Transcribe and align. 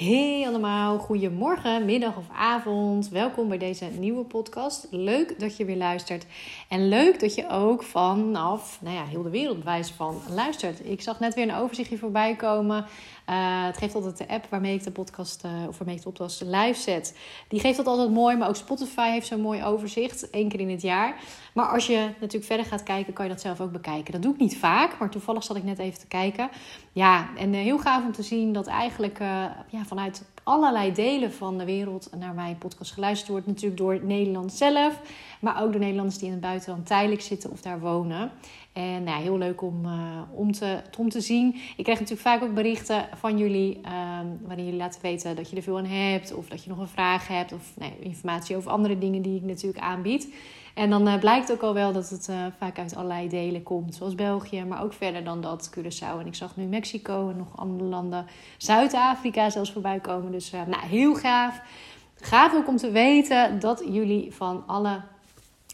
Hey 0.00 0.44
allemaal, 0.46 0.98
goedemorgen, 0.98 1.84
middag 1.84 2.16
of 2.16 2.24
avond. 2.32 3.08
Welkom 3.08 3.48
bij 3.48 3.58
deze 3.58 3.84
nieuwe 3.84 4.24
podcast. 4.24 4.86
Leuk 4.90 5.40
dat 5.40 5.56
je 5.56 5.64
weer 5.64 5.76
luistert. 5.76 6.26
En 6.68 6.88
leuk 6.88 7.20
dat 7.20 7.34
je 7.34 7.48
ook 7.48 7.82
vanaf 7.82 8.78
nou 8.82 8.96
ja, 8.96 9.04
heel 9.04 9.22
de 9.22 9.30
wereld 9.30 9.64
wijze 9.64 9.94
van 9.94 10.20
luistert. 10.28 10.86
Ik 10.86 11.00
zag 11.00 11.20
net 11.20 11.34
weer 11.34 11.48
een 11.48 11.54
overzichtje 11.54 11.98
voorbij 11.98 12.36
komen. 12.36 12.86
Uh, 13.30 13.64
het 13.66 13.76
geeft 13.76 13.94
altijd 13.94 14.18
de 14.18 14.28
app 14.28 14.46
waarmee 14.48 14.74
ik 14.74 14.84
de 14.84 14.90
podcast, 14.90 15.44
uh, 15.44 15.68
of 15.68 15.78
waarmee 15.78 15.96
ik 15.96 16.02
de 16.02 16.08
podcast 16.08 16.40
live 16.40 16.80
zet. 16.80 17.18
Die 17.48 17.60
geeft 17.60 17.76
dat 17.76 17.86
altijd 17.86 18.10
mooi, 18.10 18.36
maar 18.36 18.48
ook 18.48 18.56
Spotify 18.56 19.10
heeft 19.10 19.26
zo'n 19.26 19.40
mooi 19.40 19.64
overzicht, 19.64 20.30
één 20.30 20.48
keer 20.48 20.60
in 20.60 20.70
het 20.70 20.82
jaar. 20.82 21.14
Maar 21.54 21.66
als 21.66 21.86
je 21.86 22.08
natuurlijk 22.20 22.44
verder 22.44 22.66
gaat 22.66 22.82
kijken, 22.82 23.12
kan 23.12 23.24
je 23.24 23.30
dat 23.30 23.40
zelf 23.40 23.60
ook 23.60 23.72
bekijken. 23.72 24.12
Dat 24.12 24.22
doe 24.22 24.32
ik 24.32 24.40
niet 24.40 24.58
vaak, 24.58 24.98
maar 24.98 25.10
toevallig 25.10 25.42
zat 25.42 25.56
ik 25.56 25.64
net 25.64 25.78
even 25.78 26.00
te 26.00 26.06
kijken. 26.06 26.48
Ja, 26.92 27.28
en 27.36 27.52
uh, 27.52 27.60
heel 27.60 27.78
gaaf 27.78 28.04
om 28.04 28.12
te 28.12 28.22
zien 28.22 28.52
dat 28.52 28.66
eigenlijk 28.66 29.18
ja, 29.68 29.84
vanuit 29.86 30.24
allerlei 30.44 30.92
delen 30.92 31.32
van 31.32 31.58
de 31.58 31.64
wereld 31.64 32.10
naar 32.18 32.34
mijn 32.34 32.58
podcast 32.58 32.92
geluisterd 32.92 33.30
wordt. 33.30 33.46
Natuurlijk 33.46 33.76
door 33.76 34.04
Nederland 34.04 34.52
zelf, 34.52 35.00
maar 35.40 35.62
ook 35.62 35.70
door 35.70 35.80
Nederlanders 35.80 36.18
die 36.18 36.26
in 36.26 36.32
het 36.32 36.42
buitenland 36.42 36.86
tijdelijk 36.86 37.20
zitten 37.20 37.50
of 37.50 37.60
daar 37.60 37.80
wonen. 37.80 38.30
En 38.72 39.04
nou, 39.04 39.22
heel 39.22 39.38
leuk 39.38 39.62
om, 39.62 39.84
uh, 39.84 40.20
om, 40.34 40.52
te, 40.52 40.82
om 40.98 41.08
te 41.08 41.20
zien. 41.20 41.54
Ik 41.76 41.84
krijg 41.84 42.00
natuurlijk 42.00 42.28
vaak 42.28 42.42
ook 42.42 42.54
berichten 42.54 43.08
van 43.14 43.38
jullie, 43.38 43.76
um, 43.76 44.40
waarin 44.46 44.64
jullie 44.64 44.80
laten 44.80 45.02
weten 45.02 45.36
dat 45.36 45.50
je 45.50 45.56
er 45.56 45.62
veel 45.62 45.78
aan 45.78 45.84
hebt, 45.84 46.34
of 46.34 46.48
dat 46.48 46.64
je 46.64 46.70
nog 46.70 46.78
een 46.78 46.88
vraag 46.88 47.28
hebt, 47.28 47.52
of 47.52 47.72
nee, 47.78 47.92
informatie 48.00 48.56
over 48.56 48.70
andere 48.70 48.98
dingen 48.98 49.22
die 49.22 49.36
ik 49.36 49.42
natuurlijk 49.42 49.84
aanbied. 49.84 50.34
En 50.74 50.90
dan 50.90 51.08
uh, 51.08 51.18
blijkt 51.18 51.52
ook 51.52 51.62
al 51.62 51.74
wel 51.74 51.92
dat 51.92 52.08
het 52.08 52.28
uh, 52.30 52.36
vaak 52.58 52.78
uit 52.78 52.96
allerlei 52.96 53.28
delen 53.28 53.62
komt, 53.62 53.94
zoals 53.94 54.14
België, 54.14 54.64
maar 54.64 54.82
ook 54.82 54.92
verder 54.92 55.24
dan 55.24 55.40
dat, 55.40 55.70
Curaçao. 55.78 56.18
En 56.20 56.26
ik 56.26 56.34
zag 56.34 56.56
nu 56.56 56.64
Mexico 56.64 57.30
en 57.30 57.36
nog 57.36 57.56
andere 57.56 57.84
landen, 57.84 58.26
Zuid-Afrika 58.56 59.50
zelfs 59.50 59.72
voorbij 59.72 59.98
komen. 59.98 60.32
Dus 60.32 60.54
uh, 60.54 60.60
nou, 60.66 60.86
heel 60.86 61.14
gaaf. 61.14 61.60
Gaaf 62.20 62.54
ook 62.54 62.68
om 62.68 62.76
te 62.76 62.90
weten 62.90 63.58
dat 63.58 63.84
jullie 63.88 64.34
van 64.34 64.64
alle 64.66 65.00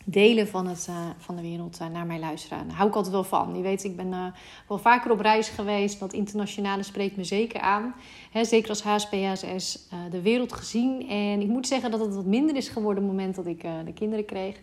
delen 0.09 0.49
van, 0.49 0.67
het, 0.67 0.87
uh, 0.91 0.97
van 1.19 1.37
de 1.37 1.43
wereld 1.43 1.79
uh, 1.83 1.89
naar 1.89 2.07
mij 2.07 2.19
luisteren. 2.19 2.67
Daar 2.67 2.77
hou 2.77 2.89
ik 2.89 2.95
altijd 2.95 3.15
wel 3.15 3.25
van. 3.25 3.57
Je 3.57 3.63
weet, 3.63 3.85
ik 3.85 3.97
ben 3.97 4.13
uh, 4.13 4.27
wel 4.69 4.79
vaker 4.79 5.11
op 5.11 5.21
reis 5.21 5.49
geweest. 5.49 5.99
Dat 6.01 6.13
internationale 6.13 6.83
spreekt 6.83 7.17
me 7.17 7.25
zeker 7.25 7.61
aan. 7.61 7.95
Zeker 8.43 8.69
als 8.69 8.83
HSPHS 8.83 9.89
de 10.11 10.23
wereld 10.23 10.53
gezien. 10.53 11.09
En 11.09 11.41
ik 11.41 11.49
moet 11.49 11.67
zeggen 11.67 11.91
dat 11.91 12.01
het 12.01 12.15
wat 12.15 12.25
minder 12.25 12.57
is 12.57 12.69
geworden 12.69 13.03
op 13.03 13.09
het 13.09 13.19
moment 13.19 13.37
dat 13.37 13.47
ik 13.47 13.61
de 13.61 13.93
kinderen 13.93 14.25
kreeg. 14.25 14.61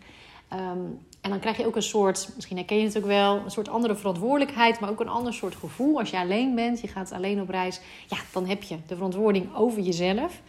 Um, 0.52 0.98
en 1.24 1.30
dan 1.30 1.38
krijg 1.40 1.56
je 1.56 1.66
ook 1.66 1.76
een 1.76 1.82
soort, 1.82 2.30
misschien 2.34 2.56
herken 2.56 2.76
je 2.76 2.84
het 2.84 2.96
ook 2.96 3.04
wel, 3.04 3.36
een 3.36 3.50
soort 3.50 3.68
andere 3.68 3.96
verantwoordelijkheid, 3.96 4.80
maar 4.80 4.90
ook 4.90 5.00
een 5.00 5.08
ander 5.08 5.34
soort 5.34 5.54
gevoel. 5.54 5.98
Als 5.98 6.10
je 6.10 6.18
alleen 6.18 6.54
bent, 6.54 6.80
je 6.80 6.88
gaat 6.88 7.12
alleen 7.12 7.40
op 7.40 7.48
reis, 7.48 7.80
ja, 8.08 8.16
dan 8.32 8.46
heb 8.46 8.62
je 8.62 8.76
de 8.86 8.94
verantwoording 8.94 9.54
over 9.54 9.80
jezelf. 9.80 10.40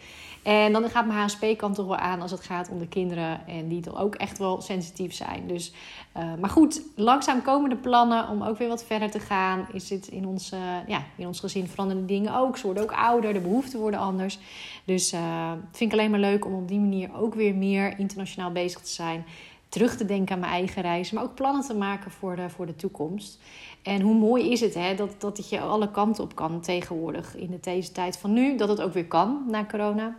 En 0.46 0.72
dan 0.72 0.90
gaat 0.90 1.06
mijn 1.06 1.18
HSP-kant 1.18 1.74
toch 1.74 1.86
wel 1.86 1.96
aan 1.96 2.20
als 2.20 2.30
het 2.30 2.40
gaat 2.40 2.68
om 2.68 2.78
de 2.78 2.88
kinderen. 2.88 3.46
En 3.46 3.68
die 3.68 3.80
toch 3.80 4.00
ook 4.00 4.14
echt 4.14 4.38
wel 4.38 4.60
sensitief 4.60 5.14
zijn. 5.14 5.46
Dus, 5.46 5.72
uh, 6.16 6.34
maar 6.40 6.50
goed, 6.50 6.82
langzaam 6.94 7.42
komen 7.42 7.70
de 7.70 7.76
plannen 7.76 8.28
om 8.28 8.42
ook 8.42 8.58
weer 8.58 8.68
wat 8.68 8.84
verder 8.84 9.10
te 9.10 9.18
gaan. 9.18 9.66
Is 9.72 9.90
het 9.90 10.06
in 10.06 10.26
ons, 10.26 10.52
uh, 10.52 10.60
ja, 10.86 11.02
in 11.16 11.26
ons 11.26 11.40
gezin 11.40 11.68
veranderen 11.68 12.06
dingen 12.06 12.34
ook. 12.34 12.56
Ze 12.56 12.64
worden 12.64 12.82
ook 12.82 12.92
ouder, 12.92 13.32
de 13.32 13.40
behoeften 13.40 13.78
worden 13.78 14.00
anders. 14.00 14.38
Dus 14.84 15.12
uh, 15.12 15.52
vind 15.72 15.92
ik 15.92 15.98
alleen 15.98 16.10
maar 16.10 16.20
leuk 16.20 16.44
om 16.44 16.54
op 16.54 16.68
die 16.68 16.80
manier 16.80 17.14
ook 17.14 17.34
weer 17.34 17.54
meer 17.54 17.98
internationaal 17.98 18.52
bezig 18.52 18.80
te 18.80 18.92
zijn. 18.92 19.24
Terug 19.68 19.96
te 19.96 20.04
denken 20.04 20.34
aan 20.34 20.40
mijn 20.40 20.52
eigen 20.52 20.82
reis. 20.82 21.10
Maar 21.10 21.22
ook 21.22 21.34
plannen 21.34 21.62
te 21.62 21.74
maken 21.74 22.10
voor 22.10 22.36
de, 22.36 22.50
voor 22.50 22.66
de 22.66 22.76
toekomst. 22.76 23.38
En 23.82 24.00
hoe 24.00 24.14
mooi 24.14 24.50
is 24.50 24.60
het 24.60 24.74
hè, 24.74 24.94
dat, 24.94 25.20
dat 25.20 25.36
het 25.36 25.48
je 25.48 25.60
alle 25.60 25.90
kanten 25.90 26.24
op 26.24 26.34
kan 26.34 26.60
tegenwoordig. 26.60 27.36
In 27.36 27.58
deze 27.60 27.92
tijd 27.92 28.18
van 28.18 28.32
nu. 28.32 28.56
Dat 28.56 28.68
het 28.68 28.80
ook 28.80 28.92
weer 28.92 29.06
kan 29.06 29.44
na 29.48 29.64
corona. 29.64 30.16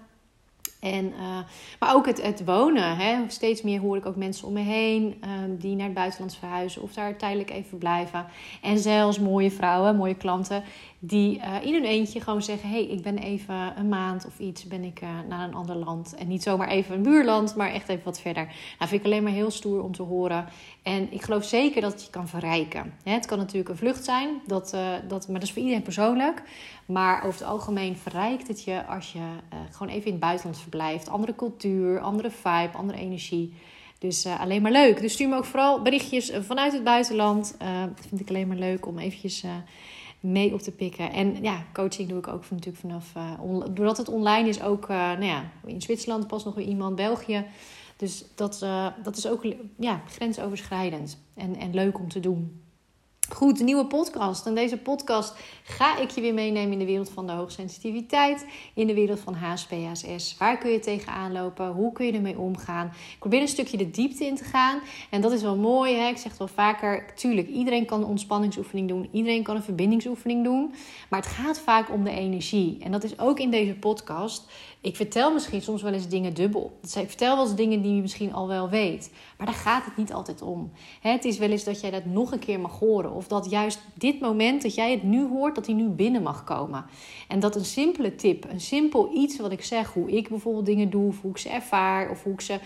En, 0.80 1.06
uh, 1.06 1.38
maar 1.80 1.96
ook 1.96 2.06
het, 2.06 2.22
het 2.22 2.46
wonen. 2.46 2.98
Hè. 2.98 3.16
Steeds 3.28 3.62
meer 3.62 3.80
hoor 3.80 3.98
ik 3.98 4.06
ook 4.06 4.16
mensen 4.16 4.48
om 4.48 4.54
me 4.54 4.60
heen 4.60 5.24
um, 5.44 5.58
die 5.58 5.76
naar 5.76 5.86
het 5.86 5.96
buitenland 5.96 6.36
verhuizen 6.36 6.82
of 6.82 6.94
daar 6.94 7.18
tijdelijk 7.18 7.50
even 7.50 7.78
blijven. 7.78 8.26
En 8.62 8.80
zelfs 8.80 9.20
mooie 9.20 9.52
vrouwen, 9.52 9.96
mooie 9.96 10.16
klanten, 10.16 10.64
die 11.00 11.38
uh, 11.38 11.66
in 11.66 11.74
hun 11.74 11.84
eentje 11.84 12.22
gewoon 12.22 12.42
zeggen: 12.42 12.70
hey, 12.70 12.86
ik 12.86 13.02
ben 13.02 13.18
even 13.18 13.74
een 13.78 13.90
maand 13.90 14.26
of 14.26 14.40
iets 14.40 14.64
ben 14.64 14.84
ik 14.84 15.02
uh, 15.02 15.10
naar 15.30 15.48
een 15.48 15.54
ander 15.54 15.76
land. 15.76 16.16
En 16.16 16.28
niet 16.28 16.44
zomaar 16.44 16.68
even 16.68 16.96
een 16.96 17.02
buurland, 17.02 17.56
maar 17.56 17.72
echt 17.72 17.90
even 17.90 18.04
wat 18.04 18.20
verder. 18.20 18.46
Nou, 18.46 18.90
vind 18.90 19.02
ik 19.02 19.06
alleen 19.06 19.24
maar 19.24 19.32
heel 19.32 19.52
stoer 19.52 19.84
om 19.84 19.92
te 19.92 20.04
horen. 20.04 20.46
En 20.84 21.08
ik 21.14 21.22
geloof 21.22 21.44
zeker 21.44 21.82
dat 21.82 21.92
het 21.92 22.04
je 22.04 22.10
kan 22.10 22.28
verrijken. 22.28 22.94
Het 23.04 23.26
kan 23.26 23.38
natuurlijk 23.38 23.70
een 23.70 23.78
vlucht 23.78 24.04
zijn, 24.04 24.30
dat, 24.46 24.76
dat, 25.08 25.28
maar 25.28 25.40
dat 25.40 25.44
is 25.44 25.52
voor 25.52 25.62
iedereen 25.62 25.84
persoonlijk. 25.84 26.44
Maar 26.86 27.26
over 27.26 27.40
het 27.40 27.50
algemeen 27.50 27.98
verrijkt 27.98 28.48
het 28.48 28.64
je 28.64 28.86
als 28.86 29.12
je 29.12 29.20
gewoon 29.72 29.94
even 29.94 30.06
in 30.06 30.12
het 30.12 30.22
buitenland 30.22 30.60
verblijft. 30.60 31.10
Andere 31.10 31.36
cultuur, 31.36 32.00
andere 32.00 32.30
vibe, 32.30 32.78
andere 32.78 33.00
energie. 33.00 33.54
Dus 34.00 34.26
alleen 34.26 34.62
maar 34.62 34.72
leuk. 34.72 35.02
Dus 35.02 35.14
stuur 35.14 35.30
me 35.30 35.36
ook 35.36 35.46
vooral 35.46 35.82
berichtjes 35.82 36.32
vanuit 36.40 36.74
het 36.74 36.84
buitenland. 36.84 37.56
Dat 37.96 38.06
vind 38.08 38.22
ik 38.22 38.30
alleen 38.30 38.48
maar 38.48 38.58
leuk 38.58 38.86
om 38.86 38.98
eventjes 39.00 39.44
mee 40.20 40.54
op 40.54 40.60
te 40.60 40.72
pikken. 40.72 41.12
En 41.12 41.44
ja, 41.44 41.66
coaching 41.74 42.10
doe 42.10 42.18
ik 42.18 42.28
ook 42.28 42.50
natuurlijk 42.50 42.78
vanaf... 42.78 43.14
doordat 43.72 43.98
het 43.98 44.10
online 44.10 44.50
is 44.50 44.62
ook... 44.62 44.88
nou 44.88 45.24
ja, 45.24 45.52
in 45.66 45.82
Zwitserland 45.82 46.28
pas 46.28 46.46
nog 46.46 46.56
weer 46.56 46.68
iemand, 46.68 46.96
België. 46.96 47.46
Dus 47.98 48.26
dat, 48.36 48.66
dat 49.04 49.18
is 49.18 49.28
ook 49.28 49.46
ja, 49.78 50.02
grensoverschrijdend. 50.08 51.18
En, 51.34 51.56
en 51.56 51.74
leuk 51.74 52.00
om 52.00 52.10
te 52.10 52.20
doen. 52.20 52.62
Goed, 53.30 53.60
nieuwe 53.60 53.86
podcast. 53.86 54.46
En 54.46 54.56
deze 54.56 54.78
podcast 54.78 55.34
ga 55.64 55.98
ik 55.98 56.10
je 56.10 56.22
weer 56.22 56.34
meenemen 56.34 56.72
in 56.72 56.80
de 56.80 56.86
wereld 56.86 57.10
van 57.10 57.28
de 57.28 57.34
hoogsensitiviteit. 57.34 58.46
In 58.74 58.88
de 58.88 58.94
wereld 58.94 59.20
van 59.20 59.34
HSPHS. 59.34 60.36
Waar 60.38 60.58
kun 60.58 60.72
je 60.72 60.80
tegenaan 60.80 61.32
lopen? 61.32 61.68
Hoe 61.68 61.92
kun 61.92 62.06
je 62.06 62.12
ermee 62.12 62.38
omgaan? 62.38 62.86
Ik 62.86 63.20
probeer 63.20 63.42
een 63.42 63.48
stukje 63.48 63.78
de 63.78 63.90
diepte 63.90 64.26
in 64.26 64.36
te 64.36 64.44
gaan. 64.44 64.80
En 65.10 65.22
dat 65.22 65.32
is 65.32 65.42
wel 65.42 65.56
mooi. 65.56 65.96
Hè? 65.96 66.08
Ik 66.08 66.18
zeg 66.18 66.30
het 66.30 66.38
wel 66.38 66.48
vaker. 66.48 67.14
Tuurlijk, 67.16 67.48
iedereen 67.48 67.86
kan 67.86 68.02
een 68.02 68.08
ontspanningsoefening 68.08 68.88
doen. 68.88 69.10
Iedereen 69.12 69.44
kan 69.44 69.56
een 69.56 69.64
verbindingsoefening 69.64 70.44
doen. 70.44 70.74
Maar 71.10 71.20
het 71.20 71.30
gaat 71.30 71.60
vaak 71.60 71.92
om 71.92 72.04
de 72.04 72.12
energie. 72.12 72.78
En 72.80 72.92
dat 72.92 73.04
is 73.04 73.20
ook 73.20 73.40
in 73.40 73.52
deze 73.52 73.74
podcast. 73.74 74.46
Ik 74.88 74.96
vertel 74.96 75.34
misschien 75.34 75.62
soms 75.62 75.82
wel 75.82 75.94
eens 75.94 76.08
dingen 76.08 76.34
dubbel. 76.34 76.78
Dus 76.82 76.96
ik 76.96 77.08
vertel 77.08 77.36
wel 77.36 77.46
eens 77.46 77.56
dingen 77.56 77.82
die 77.82 77.96
je 77.96 78.02
misschien 78.02 78.34
al 78.34 78.48
wel 78.48 78.70
weet. 78.70 79.12
Maar 79.38 79.48
daar 79.48 79.56
gaat 79.56 79.86
het 79.86 79.98
niet 79.98 80.14
altijd 80.14 80.42
om. 80.42 80.72
Het 81.02 81.26
is 81.26 81.38
wel 81.38 81.50
eens 81.50 81.64
dat 81.64 81.82
jij 81.82 81.92
dat 81.92 82.06
nog 82.06 82.32
een 82.32 82.40
keer 82.40 82.60
mag 82.60 82.80
horen. 82.80 83.14
Of 83.14 83.28
dat 83.28 83.50
juist 83.50 83.80
dit 83.94 84.20
moment 84.20 84.62
dat 84.62 84.76
jij 84.76 84.92
het 84.92 85.04
nu 85.04 85.28
hoort, 85.28 85.56
dat 85.56 85.66
die 85.66 85.76
nu 85.76 85.88
binnen 85.88 86.22
mag 86.22 86.44
komen. 86.44 86.86
En 87.28 87.40
dat 87.40 87.56
een 87.56 87.66
simpele 87.66 88.16
tip, 88.16 88.46
een 88.50 88.62
simpel 88.62 89.10
iets 89.14 89.40
wat 89.40 89.52
ik 89.52 89.64
zeg, 89.64 89.94
hoe 89.94 90.12
ik 90.12 90.30
bijvoorbeeld 90.30 90.66
dingen 90.66 90.90
doe, 90.90 91.08
of 91.08 91.22
hoe 91.22 91.32
ik 91.32 91.38
ze 91.38 91.50
ervaar, 91.50 92.10
of 92.10 92.24
hoe 92.24 92.34
ik 92.34 92.42
ze, 92.42 92.60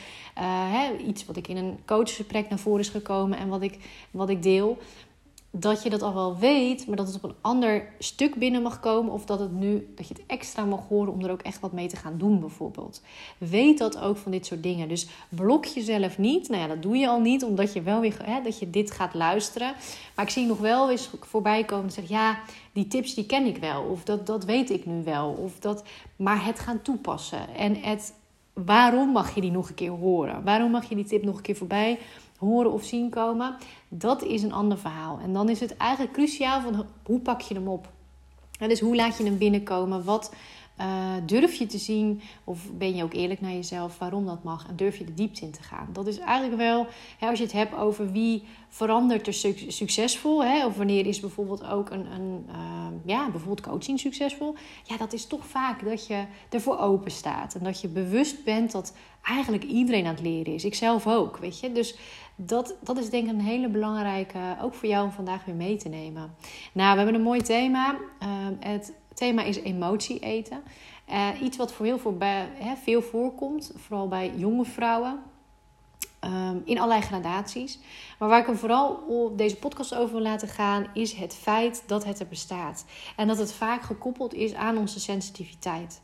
hè, 0.71 0.97
iets 0.97 1.25
wat 1.25 1.37
ik 1.37 1.47
in 1.47 1.57
een 1.57 1.77
coachgesprek 1.85 2.49
naar 2.49 2.59
voren 2.59 2.79
is 2.79 2.89
gekomen 2.89 3.37
en 3.37 3.47
wat 3.47 3.61
ik, 3.61 3.77
wat 4.11 4.29
ik 4.29 4.43
deel 4.43 4.77
dat 5.53 5.83
je 5.83 5.89
dat 5.89 6.01
al 6.01 6.13
wel 6.13 6.37
weet, 6.37 6.87
maar 6.87 6.95
dat 6.95 7.07
het 7.07 7.15
op 7.15 7.23
een 7.23 7.35
ander 7.41 7.87
stuk 7.99 8.35
binnen 8.35 8.61
mag 8.61 8.79
komen. 8.79 9.13
Of 9.13 9.25
dat, 9.25 9.39
het 9.39 9.51
nu, 9.51 9.93
dat 9.95 10.07
je 10.07 10.13
het 10.13 10.23
extra 10.27 10.65
mag 10.65 10.87
horen 10.87 11.13
om 11.13 11.23
er 11.23 11.31
ook 11.31 11.41
echt 11.41 11.59
wat 11.59 11.71
mee 11.71 11.87
te 11.87 11.95
gaan 11.95 12.17
doen, 12.17 12.39
bijvoorbeeld. 12.39 13.01
Weet 13.37 13.77
dat 13.77 13.99
ook 13.99 14.17
van 14.17 14.31
dit 14.31 14.45
soort 14.45 14.63
dingen. 14.63 14.87
Dus 14.87 15.07
blok 15.29 15.65
jezelf 15.65 16.17
niet. 16.17 16.49
Nou 16.49 16.61
ja, 16.61 16.67
dat 16.67 16.81
doe 16.81 16.97
je 16.97 17.07
al 17.07 17.19
niet, 17.19 17.43
omdat 17.43 17.73
je 17.73 17.81
wel 17.81 17.99
weer 17.99 18.17
hè, 18.23 18.41
dat 18.41 18.59
je 18.59 18.69
dit 18.69 18.91
gaat 18.91 19.13
luisteren. 19.13 19.73
Maar 20.15 20.25
ik 20.25 20.31
zie 20.31 20.45
nog 20.45 20.59
wel 20.59 20.91
eens 20.91 21.09
voorbij 21.19 21.63
komen 21.63 21.85
en 21.85 21.91
zeg 21.91 22.09
ja, 22.09 22.39
die 22.73 22.87
tips 22.87 23.13
die 23.13 23.25
ken 23.25 23.45
ik 23.45 23.57
wel. 23.57 23.83
Of 23.83 24.03
dat, 24.03 24.27
dat 24.27 24.45
weet 24.45 24.69
ik 24.69 24.85
nu 24.85 25.03
wel. 25.03 25.29
Of 25.29 25.59
dat, 25.59 25.83
maar 26.15 26.45
het 26.45 26.59
gaan 26.59 26.81
toepassen. 26.81 27.55
En 27.55 27.75
het, 27.75 28.13
waarom 28.53 29.09
mag 29.09 29.35
je 29.35 29.41
die 29.41 29.51
nog 29.51 29.69
een 29.69 29.75
keer 29.75 29.91
horen? 29.91 30.43
Waarom 30.43 30.71
mag 30.71 30.89
je 30.89 30.95
die 30.95 31.05
tip 31.05 31.23
nog 31.23 31.35
een 31.35 31.41
keer 31.41 31.55
voorbij 31.55 31.99
horen 32.41 32.71
of 32.71 32.83
zien 32.83 33.09
komen, 33.09 33.55
dat 33.93 34.23
is 34.23 34.43
een 34.43 34.53
ander 34.53 34.77
verhaal. 34.77 35.19
En 35.19 35.33
dan 35.33 35.49
is 35.49 35.59
het 35.59 35.77
eigenlijk 35.77 36.13
cruciaal 36.13 36.61
van 36.61 36.85
hoe 37.03 37.19
pak 37.19 37.41
je 37.41 37.53
hem 37.53 37.67
op? 37.67 37.89
En 38.59 38.69
dus 38.69 38.79
hoe 38.79 38.95
laat 38.95 39.17
je 39.17 39.23
hem 39.23 39.37
binnenkomen? 39.37 40.03
Wat 40.03 40.33
uh, 40.79 41.13
durf 41.25 41.53
je 41.53 41.65
te 41.65 41.77
zien? 41.77 42.21
Of 42.43 42.71
ben 42.73 42.95
je 42.95 43.03
ook 43.03 43.13
eerlijk 43.13 43.41
naar 43.41 43.51
jezelf 43.51 43.97
waarom 43.97 44.25
dat 44.25 44.43
mag? 44.43 44.67
En 44.67 44.75
durf 44.75 44.97
je 44.97 45.03
de 45.03 45.13
diepte 45.13 45.41
in 45.41 45.51
te 45.51 45.63
gaan? 45.63 45.89
Dat 45.93 46.07
is 46.07 46.19
eigenlijk 46.19 46.61
wel, 46.61 46.87
hè, 47.17 47.27
als 47.27 47.37
je 47.37 47.43
het 47.43 47.53
hebt 47.53 47.75
over 47.75 48.11
wie 48.11 48.43
verandert 48.69 49.27
er 49.27 49.33
succesvol. 49.67 50.43
Hè, 50.43 50.65
of 50.65 50.77
wanneer 50.77 51.05
is 51.05 51.19
bijvoorbeeld 51.19 51.65
ook 51.65 51.89
een, 51.89 52.05
een 52.11 52.45
uh, 52.49 52.87
ja, 53.05 53.29
bijvoorbeeld 53.29 53.67
coaching 53.67 53.99
succesvol. 53.99 54.55
Ja, 54.83 54.97
dat 54.97 55.13
is 55.13 55.25
toch 55.25 55.45
vaak 55.45 55.85
dat 55.85 56.07
je 56.07 56.23
ervoor 56.49 56.79
open 56.79 57.11
staat. 57.11 57.55
En 57.55 57.63
dat 57.63 57.81
je 57.81 57.87
bewust 57.87 58.43
bent 58.43 58.71
dat 58.71 58.93
eigenlijk 59.21 59.63
iedereen 59.63 60.05
aan 60.05 60.13
het 60.13 60.23
leren 60.23 60.53
is. 60.53 60.65
Ik 60.65 60.75
zelf 60.75 61.07
ook, 61.07 61.37
weet 61.37 61.59
je. 61.59 61.71
Dus 61.71 61.95
dat, 62.35 62.75
dat 62.81 62.97
is 62.97 63.09
denk 63.09 63.23
ik 63.25 63.29
een 63.29 63.41
hele 63.41 63.69
belangrijke, 63.69 64.57
ook 64.61 64.73
voor 64.73 64.89
jou 64.89 65.05
om 65.05 65.11
vandaag 65.11 65.45
weer 65.45 65.55
mee 65.55 65.77
te 65.77 65.89
nemen. 65.89 66.35
Nou, 66.73 66.91
we 66.91 66.97
hebben 66.97 67.15
een 67.15 67.21
mooi 67.21 67.41
thema. 67.41 67.91
Uh, 68.23 68.27
het 68.59 68.93
thema 69.13 69.43
is 69.43 69.59
emotie 69.59 70.19
eten. 70.19 70.63
Uh, 71.09 71.27
iets 71.41 71.57
wat 71.57 71.73
voor 71.73 71.85
heel 71.85 71.99
veel, 71.99 72.17
bij, 72.17 72.47
hè, 72.53 72.75
veel 72.75 73.01
voorkomt, 73.01 73.71
vooral 73.75 74.07
bij 74.07 74.31
jonge 74.35 74.65
vrouwen. 74.65 75.19
Ehm, 76.21 76.57
in 76.65 76.77
allerlei 76.77 77.01
gradaties. 77.01 77.79
Maar 78.19 78.29
waar 78.29 78.39
ik 78.39 78.45
hem 78.45 78.55
vooral 78.55 78.93
op 79.07 79.37
deze 79.37 79.55
podcast 79.55 79.95
over 79.95 80.13
wil 80.13 80.21
laten 80.21 80.47
gaan, 80.47 80.87
is 80.93 81.13
het 81.13 81.35
feit 81.35 81.83
dat 81.87 82.05
het 82.05 82.19
er 82.19 82.27
bestaat. 82.27 82.85
En 83.15 83.27
dat 83.27 83.37
het 83.37 83.53
vaak 83.53 83.81
gekoppeld 83.81 84.33
is 84.33 84.53
aan 84.53 84.77
onze 84.77 84.99
sensitiviteit. 84.99 86.01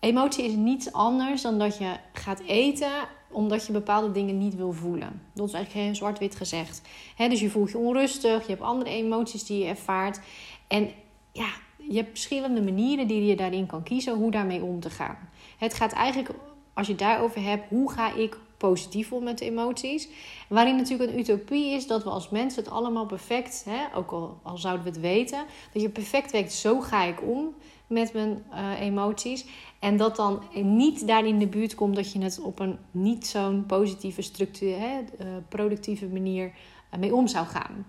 Emotie 0.00 0.44
is 0.44 0.54
niets 0.54 0.92
anders 0.92 1.42
dan 1.42 1.58
dat 1.58 1.78
je 1.78 1.96
gaat 2.12 2.40
eten 2.40 2.92
omdat 3.32 3.66
je 3.66 3.72
bepaalde 3.72 4.12
dingen 4.12 4.38
niet 4.38 4.56
wil 4.56 4.72
voelen. 4.72 5.22
Dat 5.34 5.48
is 5.48 5.54
eigenlijk 5.54 5.84
heel 5.84 5.94
zwart-wit 5.94 6.36
gezegd. 6.36 6.82
dus 7.16 7.40
je 7.40 7.50
voelt 7.50 7.70
je 7.70 7.78
onrustig, 7.78 8.42
je 8.42 8.50
hebt 8.50 8.62
andere 8.62 8.90
emoties 8.90 9.44
die 9.44 9.58
je 9.58 9.68
ervaart. 9.68 10.20
En 10.68 10.90
ja, 11.32 11.48
je 11.76 11.96
hebt 11.96 12.08
verschillende 12.08 12.62
manieren 12.62 13.06
die 13.06 13.24
je 13.24 13.36
daarin 13.36 13.66
kan 13.66 13.82
kiezen 13.82 14.14
hoe 14.14 14.30
daarmee 14.30 14.62
om 14.62 14.80
te 14.80 14.90
gaan. 14.90 15.16
Het 15.58 15.74
gaat 15.74 15.92
eigenlijk, 15.92 16.30
als 16.80 16.88
je 16.88 16.94
daarover 16.94 17.42
hebt, 17.42 17.68
hoe 17.68 17.92
ga 17.92 18.14
ik 18.14 18.38
positief 18.56 19.12
om 19.12 19.24
met 19.24 19.38
de 19.38 19.44
emoties? 19.44 20.08
Waarin 20.48 20.76
natuurlijk 20.76 21.10
een 21.10 21.18
utopie 21.18 21.70
is 21.70 21.86
dat 21.86 22.02
we 22.04 22.10
als 22.10 22.28
mensen 22.28 22.62
het 22.62 22.72
allemaal 22.72 23.06
perfect, 23.06 23.64
hè, 23.68 23.96
ook 23.96 24.10
al, 24.10 24.38
al 24.42 24.58
zouden 24.58 24.84
we 24.84 24.90
het 24.90 25.00
weten, 25.00 25.44
dat 25.72 25.82
je 25.82 25.88
perfect 25.88 26.30
weet, 26.30 26.52
zo 26.52 26.80
ga 26.80 27.04
ik 27.04 27.22
om 27.22 27.54
met 27.86 28.12
mijn 28.12 28.44
uh, 28.52 28.80
emoties. 28.80 29.44
En 29.78 29.96
dat 29.96 30.16
dan 30.16 30.42
niet 30.52 31.06
daar 31.06 31.26
in 31.26 31.38
de 31.38 31.46
buurt 31.46 31.74
komt 31.74 31.96
dat 31.96 32.12
je 32.12 32.20
het 32.20 32.40
op 32.40 32.58
een 32.58 32.78
niet 32.90 33.26
zo'n 33.26 33.64
positieve, 33.66 34.22
structuur, 34.22 34.78
hè, 34.78 34.98
uh, 34.98 35.26
productieve 35.48 36.06
manier 36.06 36.52
uh, 36.94 37.00
mee 37.00 37.14
om 37.14 37.28
zou 37.28 37.46
gaan. 37.46 37.86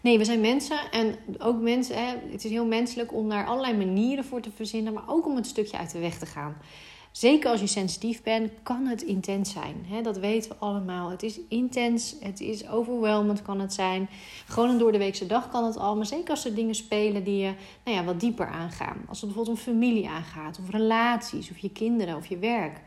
Nee, 0.00 0.18
we 0.18 0.24
zijn 0.24 0.40
mensen 0.40 0.78
en 0.90 1.16
ook 1.38 1.60
mensen, 1.60 1.96
hè, 1.96 2.14
het 2.30 2.44
is 2.44 2.50
heel 2.50 2.66
menselijk 2.66 3.12
om 3.12 3.28
daar 3.28 3.46
allerlei 3.46 3.76
manieren 3.76 4.24
voor 4.24 4.40
te 4.40 4.50
verzinnen, 4.50 4.92
maar 4.92 5.08
ook 5.08 5.26
om 5.26 5.36
het 5.36 5.46
stukje 5.46 5.78
uit 5.78 5.92
de 5.92 5.98
weg 5.98 6.18
te 6.18 6.26
gaan. 6.26 6.56
Zeker 7.10 7.50
als 7.50 7.60
je 7.60 7.66
sensitief 7.66 8.22
bent, 8.22 8.52
kan 8.62 8.86
het 8.86 9.02
intens 9.02 9.52
zijn. 9.52 9.86
Dat 10.02 10.18
weten 10.18 10.50
we 10.50 10.56
allemaal. 10.58 11.10
Het 11.10 11.22
is 11.22 11.40
intens, 11.48 12.14
het 12.20 12.40
is 12.40 12.68
overwhelmend 12.68 13.42
kan 13.42 13.60
het 13.60 13.72
zijn. 13.72 14.08
Gewoon 14.46 14.70
een 14.70 14.78
door 14.78 14.92
de 14.92 14.98
weekse 14.98 15.26
dag 15.26 15.48
kan 15.48 15.64
het 15.64 15.76
al. 15.76 15.96
Maar 15.96 16.06
zeker 16.06 16.30
als 16.30 16.44
er 16.44 16.54
dingen 16.54 16.74
spelen 16.74 17.24
die 17.24 17.38
je 17.38 17.54
nou 17.84 17.96
ja, 17.96 18.04
wat 18.04 18.20
dieper 18.20 18.46
aangaan. 18.46 18.96
Als 19.08 19.20
het 19.20 19.30
bijvoorbeeld 19.30 19.58
om 19.58 19.62
familie 19.62 20.08
aangaat, 20.08 20.58
of 20.58 20.70
relaties, 20.70 21.50
of 21.50 21.58
je 21.58 21.70
kinderen, 21.70 22.16
of 22.16 22.26
je 22.26 22.38
werk. 22.38 22.80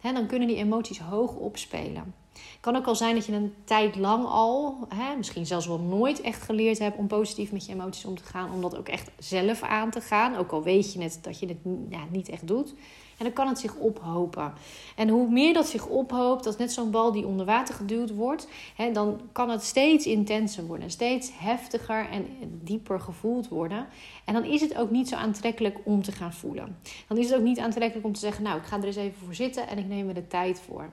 Dan 0.00 0.26
kunnen 0.26 0.48
die 0.48 0.56
emoties 0.56 0.98
hoog 0.98 1.34
opspelen. 1.34 2.14
Het 2.32 2.60
kan 2.60 2.76
ook 2.76 2.86
al 2.86 2.94
zijn 2.94 3.14
dat 3.14 3.26
je 3.26 3.32
een 3.32 3.54
tijd 3.64 3.96
lang 3.96 4.26
al, 4.26 4.78
hè, 4.94 5.16
misschien 5.16 5.46
zelfs 5.46 5.66
wel 5.66 5.78
nooit 5.78 6.20
echt 6.20 6.42
geleerd 6.42 6.78
hebt 6.78 6.98
om 6.98 7.06
positief 7.06 7.52
met 7.52 7.66
je 7.66 7.72
emoties 7.72 8.04
om 8.04 8.16
te 8.16 8.24
gaan. 8.24 8.52
Om 8.52 8.60
dat 8.60 8.76
ook 8.76 8.88
echt 8.88 9.10
zelf 9.18 9.62
aan 9.62 9.90
te 9.90 10.00
gaan. 10.00 10.36
Ook 10.36 10.52
al 10.52 10.62
weet 10.62 10.92
je 10.92 10.98
net 10.98 11.18
dat 11.22 11.38
je 11.38 11.46
het 11.46 11.58
ja, 11.88 12.04
niet 12.10 12.28
echt 12.28 12.46
doet. 12.46 12.74
En 13.18 13.24
dan 13.24 13.32
kan 13.32 13.48
het 13.48 13.58
zich 13.58 13.74
ophopen. 13.74 14.52
En 14.96 15.08
hoe 15.08 15.30
meer 15.30 15.54
dat 15.54 15.66
zich 15.66 15.86
ophoopt, 15.86 16.44
dat 16.44 16.52
is 16.52 16.58
net 16.58 16.72
zo'n 16.72 16.90
bal 16.90 17.12
die 17.12 17.26
onder 17.26 17.46
water 17.46 17.74
geduwd 17.74 18.14
wordt, 18.14 18.48
hè, 18.76 18.92
dan 18.92 19.20
kan 19.32 19.50
het 19.50 19.62
steeds 19.62 20.06
intenser 20.06 20.66
worden, 20.66 20.90
steeds 20.90 21.30
heftiger 21.34 22.08
en 22.10 22.26
dieper 22.62 23.00
gevoeld 23.00 23.48
worden. 23.48 23.86
En 24.24 24.34
dan 24.34 24.44
is 24.44 24.60
het 24.60 24.76
ook 24.76 24.90
niet 24.90 25.08
zo 25.08 25.16
aantrekkelijk 25.16 25.78
om 25.84 26.02
te 26.02 26.12
gaan 26.12 26.32
voelen. 26.32 26.76
Dan 27.08 27.16
is 27.16 27.30
het 27.30 27.38
ook 27.38 27.44
niet 27.44 27.58
aantrekkelijk 27.58 28.06
om 28.06 28.12
te 28.12 28.20
zeggen, 28.20 28.42
nou, 28.44 28.58
ik 28.58 28.64
ga 28.64 28.76
er 28.78 28.84
eens 28.84 28.96
even 28.96 29.24
voor 29.24 29.34
zitten 29.34 29.68
en 29.68 29.78
ik 29.78 29.86
neem 29.86 30.08
er 30.08 30.14
de 30.14 30.26
tijd 30.26 30.60
voor. 30.60 30.90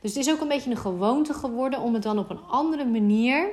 Dus 0.00 0.14
het 0.14 0.26
is 0.26 0.32
ook 0.32 0.40
een 0.40 0.48
beetje 0.48 0.70
een 0.70 0.76
gewoonte 0.76 1.34
geworden 1.34 1.80
om 1.80 1.94
het 1.94 2.02
dan 2.02 2.18
op 2.18 2.30
een 2.30 2.44
andere 2.48 2.84
manier 2.84 3.50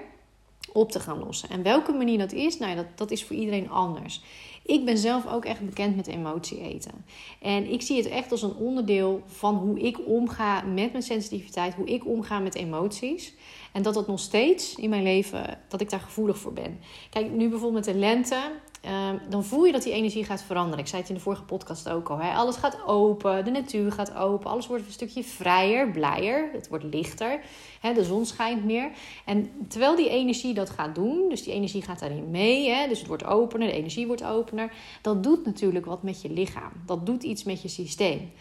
op 0.73 0.91
te 0.91 0.99
gaan 0.99 1.19
lossen. 1.19 1.49
En 1.49 1.63
welke 1.63 1.91
manier 1.91 2.17
dat 2.17 2.31
is, 2.31 2.57
nou 2.57 2.71
ja, 2.71 2.77
dat, 2.77 2.85
dat 2.95 3.11
is 3.11 3.23
voor 3.23 3.35
iedereen 3.35 3.69
anders. 3.69 4.21
Ik 4.65 4.85
ben 4.85 4.97
zelf 4.97 5.27
ook 5.27 5.45
echt 5.45 5.65
bekend 5.65 5.95
met 5.95 6.07
emotie 6.07 6.61
eten. 6.61 7.05
En 7.41 7.71
ik 7.71 7.81
zie 7.81 7.97
het 7.97 8.07
echt 8.07 8.31
als 8.31 8.41
een 8.41 8.55
onderdeel 8.55 9.21
van 9.25 9.55
hoe 9.55 9.79
ik 9.79 10.07
omga 10.07 10.61
met 10.61 10.91
mijn 10.91 11.03
sensitiviteit, 11.03 11.73
hoe 11.73 11.85
ik 11.85 12.07
omga 12.07 12.39
met 12.39 12.55
emoties. 12.55 13.33
En 13.71 13.81
dat 13.81 13.93
dat 13.93 14.07
nog 14.07 14.19
steeds 14.19 14.75
in 14.75 14.89
mijn 14.89 15.03
leven, 15.03 15.59
dat 15.67 15.81
ik 15.81 15.89
daar 15.89 15.99
gevoelig 15.99 16.37
voor 16.37 16.53
ben. 16.53 16.79
Kijk, 17.09 17.31
nu 17.31 17.49
bijvoorbeeld 17.49 17.85
met 17.85 17.93
de 17.93 17.99
lente. 17.99 18.51
Ehm, 18.81 19.17
dan 19.29 19.43
voel 19.43 19.65
je 19.65 19.71
dat 19.71 19.83
die 19.83 19.93
energie 19.93 20.23
gaat 20.23 20.43
veranderen. 20.43 20.79
Ik 20.79 20.87
zei 20.87 21.01
het 21.01 21.09
in 21.09 21.15
de 21.15 21.21
vorige 21.21 21.43
podcast 21.43 21.89
ook 21.89 22.09
al. 22.09 22.17
Hè? 22.17 22.33
Alles 22.33 22.55
gaat 22.55 22.77
open, 22.85 23.45
de 23.45 23.51
natuur 23.51 23.91
gaat 23.91 24.15
open, 24.15 24.49
alles 24.49 24.67
wordt 24.67 24.85
een 24.85 24.91
stukje 24.91 25.23
vrijer, 25.23 25.91
blijer, 25.91 26.49
het 26.53 26.67
wordt 26.67 26.83
lichter. 26.83 27.39
Hè? 27.81 27.93
De 27.93 28.03
zon 28.03 28.25
schijnt 28.25 28.65
meer. 28.65 28.91
En 29.25 29.51
terwijl 29.67 29.95
die 29.95 30.09
energie 30.09 30.53
dat 30.53 30.69
gaat 30.69 30.95
doen, 30.95 31.29
dus 31.29 31.43
die 31.43 31.53
energie 31.53 31.81
gaat 31.81 31.99
daarin 31.99 32.31
mee, 32.31 32.69
hè? 32.69 32.87
dus 32.87 32.99
het 32.99 33.07
wordt 33.07 33.25
opener, 33.25 33.67
de 33.67 33.73
energie 33.73 34.07
wordt 34.07 34.23
opener, 34.23 34.73
dat 35.01 35.23
doet 35.23 35.45
natuurlijk 35.45 35.85
wat 35.85 36.03
met 36.03 36.21
je 36.21 36.29
lichaam. 36.29 36.71
Dat 36.85 37.05
doet 37.05 37.23
iets 37.23 37.43
met 37.43 37.61
je 37.61 37.67
systeem. 37.67 38.31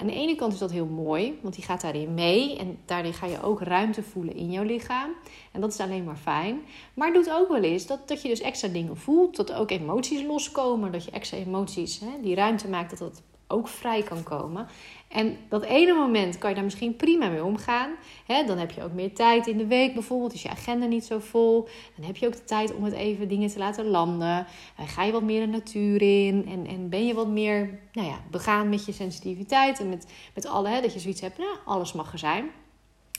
Aan 0.00 0.06
de 0.06 0.12
ene 0.12 0.34
kant 0.34 0.52
is 0.52 0.58
dat 0.58 0.70
heel 0.70 0.86
mooi, 0.86 1.38
want 1.42 1.54
die 1.54 1.64
gaat 1.64 1.80
daarin 1.80 2.14
mee 2.14 2.58
en 2.58 2.78
daarin 2.84 3.14
ga 3.14 3.26
je 3.26 3.42
ook 3.42 3.62
ruimte 3.62 4.02
voelen 4.02 4.36
in 4.36 4.50
jouw 4.50 4.64
lichaam. 4.64 5.10
En 5.52 5.60
dat 5.60 5.72
is 5.72 5.80
alleen 5.80 6.04
maar 6.04 6.16
fijn. 6.16 6.60
Maar 6.94 7.06
het 7.06 7.24
doet 7.24 7.32
ook 7.32 7.48
wel 7.48 7.62
eens 7.62 7.86
dat, 7.86 8.08
dat 8.08 8.22
je 8.22 8.28
dus 8.28 8.40
extra 8.40 8.68
dingen 8.68 8.96
voelt, 8.96 9.36
dat 9.36 9.52
ook 9.52 9.70
emoties 9.90 10.22
loskomen, 10.22 10.92
dat 10.92 11.04
je 11.04 11.10
extra 11.10 11.38
emoties, 11.38 12.00
hè, 12.00 12.20
die 12.22 12.34
ruimte 12.34 12.68
maakt 12.68 12.90
dat 12.90 12.98
dat 12.98 13.22
ook 13.46 13.68
vrij 13.68 14.02
kan 14.02 14.22
komen. 14.22 14.66
En 15.08 15.36
dat 15.48 15.62
ene 15.62 15.92
moment 15.92 16.38
kan 16.38 16.48
je 16.48 16.54
daar 16.54 16.64
misschien 16.64 16.96
prima 16.96 17.28
mee 17.28 17.44
omgaan. 17.44 17.90
Hè? 18.26 18.44
Dan 18.44 18.58
heb 18.58 18.70
je 18.70 18.82
ook 18.82 18.92
meer 18.92 19.14
tijd 19.14 19.46
in 19.46 19.58
de 19.58 19.66
week 19.66 19.94
bijvoorbeeld. 19.94 20.32
Is 20.32 20.42
je 20.42 20.50
agenda 20.50 20.86
niet 20.86 21.04
zo 21.04 21.18
vol. 21.18 21.68
Dan 21.96 22.06
heb 22.06 22.16
je 22.16 22.26
ook 22.26 22.32
de 22.32 22.44
tijd 22.44 22.74
om 22.74 22.84
het 22.84 22.92
even 22.92 23.28
dingen 23.28 23.48
te 23.48 23.58
laten 23.58 23.86
landen. 23.86 24.46
Ga 24.76 25.04
je 25.04 25.12
wat 25.12 25.22
meer 25.22 25.40
de 25.40 25.52
natuur 25.52 26.02
in. 26.02 26.46
En, 26.48 26.66
en 26.66 26.88
ben 26.88 27.06
je 27.06 27.14
wat 27.14 27.28
meer 27.28 27.78
nou 27.92 28.08
ja, 28.08 28.20
begaan 28.30 28.68
met 28.68 28.84
je 28.84 28.92
sensitiviteit. 28.92 29.80
En 29.80 29.88
met, 29.88 30.06
met 30.34 30.46
alle, 30.46 30.68
hè, 30.68 30.80
dat 30.80 30.92
je 30.92 31.00
zoiets 31.00 31.20
hebt, 31.20 31.38
nou, 31.38 31.56
alles 31.64 31.92
mag 31.92 32.12
er 32.12 32.18
zijn. 32.18 32.50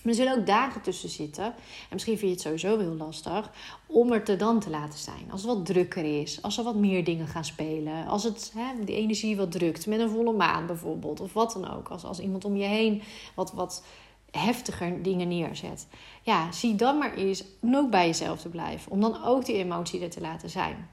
Maar 0.03 0.13
er 0.13 0.19
zullen 0.19 0.37
ook 0.37 0.45
dagen 0.45 0.81
tussen 0.81 1.09
zitten. 1.09 1.43
En 1.43 1.53
misschien 1.89 2.17
vind 2.17 2.27
je 2.27 2.49
het 2.49 2.61
sowieso 2.61 2.79
heel 2.79 2.95
lastig 2.95 3.51
om 3.85 4.11
er 4.11 4.23
te 4.23 4.35
dan 4.35 4.59
te 4.59 4.69
laten 4.69 4.99
zijn. 4.99 5.31
Als 5.31 5.41
het 5.41 5.55
wat 5.55 5.65
drukker 5.65 6.21
is, 6.21 6.41
als 6.41 6.57
er 6.57 6.63
wat 6.63 6.75
meer 6.75 7.03
dingen 7.03 7.27
gaan 7.27 7.45
spelen, 7.45 8.07
als 8.07 8.23
het 8.23 8.51
hè, 8.55 8.85
de 8.85 8.95
energie 8.95 9.37
wat 9.37 9.51
drukt, 9.51 9.87
met 9.87 9.99
een 9.99 10.09
volle 10.09 10.33
maan 10.33 10.65
bijvoorbeeld, 10.65 11.19
of 11.19 11.33
wat 11.33 11.53
dan 11.53 11.71
ook. 11.71 11.87
Als, 11.87 12.03
als 12.03 12.19
iemand 12.19 12.45
om 12.45 12.55
je 12.55 12.65
heen 12.65 13.01
wat, 13.35 13.51
wat 13.53 13.83
heftiger 14.31 15.03
dingen 15.03 15.27
neerzet. 15.27 15.87
Ja, 16.21 16.51
zie 16.51 16.75
dan 16.75 16.97
maar 16.97 17.13
eens 17.13 17.43
om 17.61 17.75
ook 17.75 17.89
bij 17.89 18.05
jezelf 18.05 18.41
te 18.41 18.49
blijven. 18.49 18.91
Om 18.91 19.01
dan 19.01 19.23
ook 19.23 19.45
die 19.45 19.55
emotie 19.55 20.01
er 20.01 20.09
te 20.09 20.21
laten 20.21 20.49
zijn. 20.49 20.89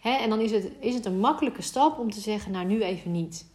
Hè, 0.00 0.10
en 0.10 0.28
dan 0.28 0.40
is 0.40 0.50
het, 0.50 0.70
is 0.80 0.94
het 0.94 1.04
een 1.04 1.20
makkelijke 1.20 1.62
stap 1.62 1.98
om 1.98 2.10
te 2.10 2.20
zeggen, 2.20 2.52
nou 2.52 2.66
nu 2.66 2.82
even 2.82 3.10
niet. 3.10 3.46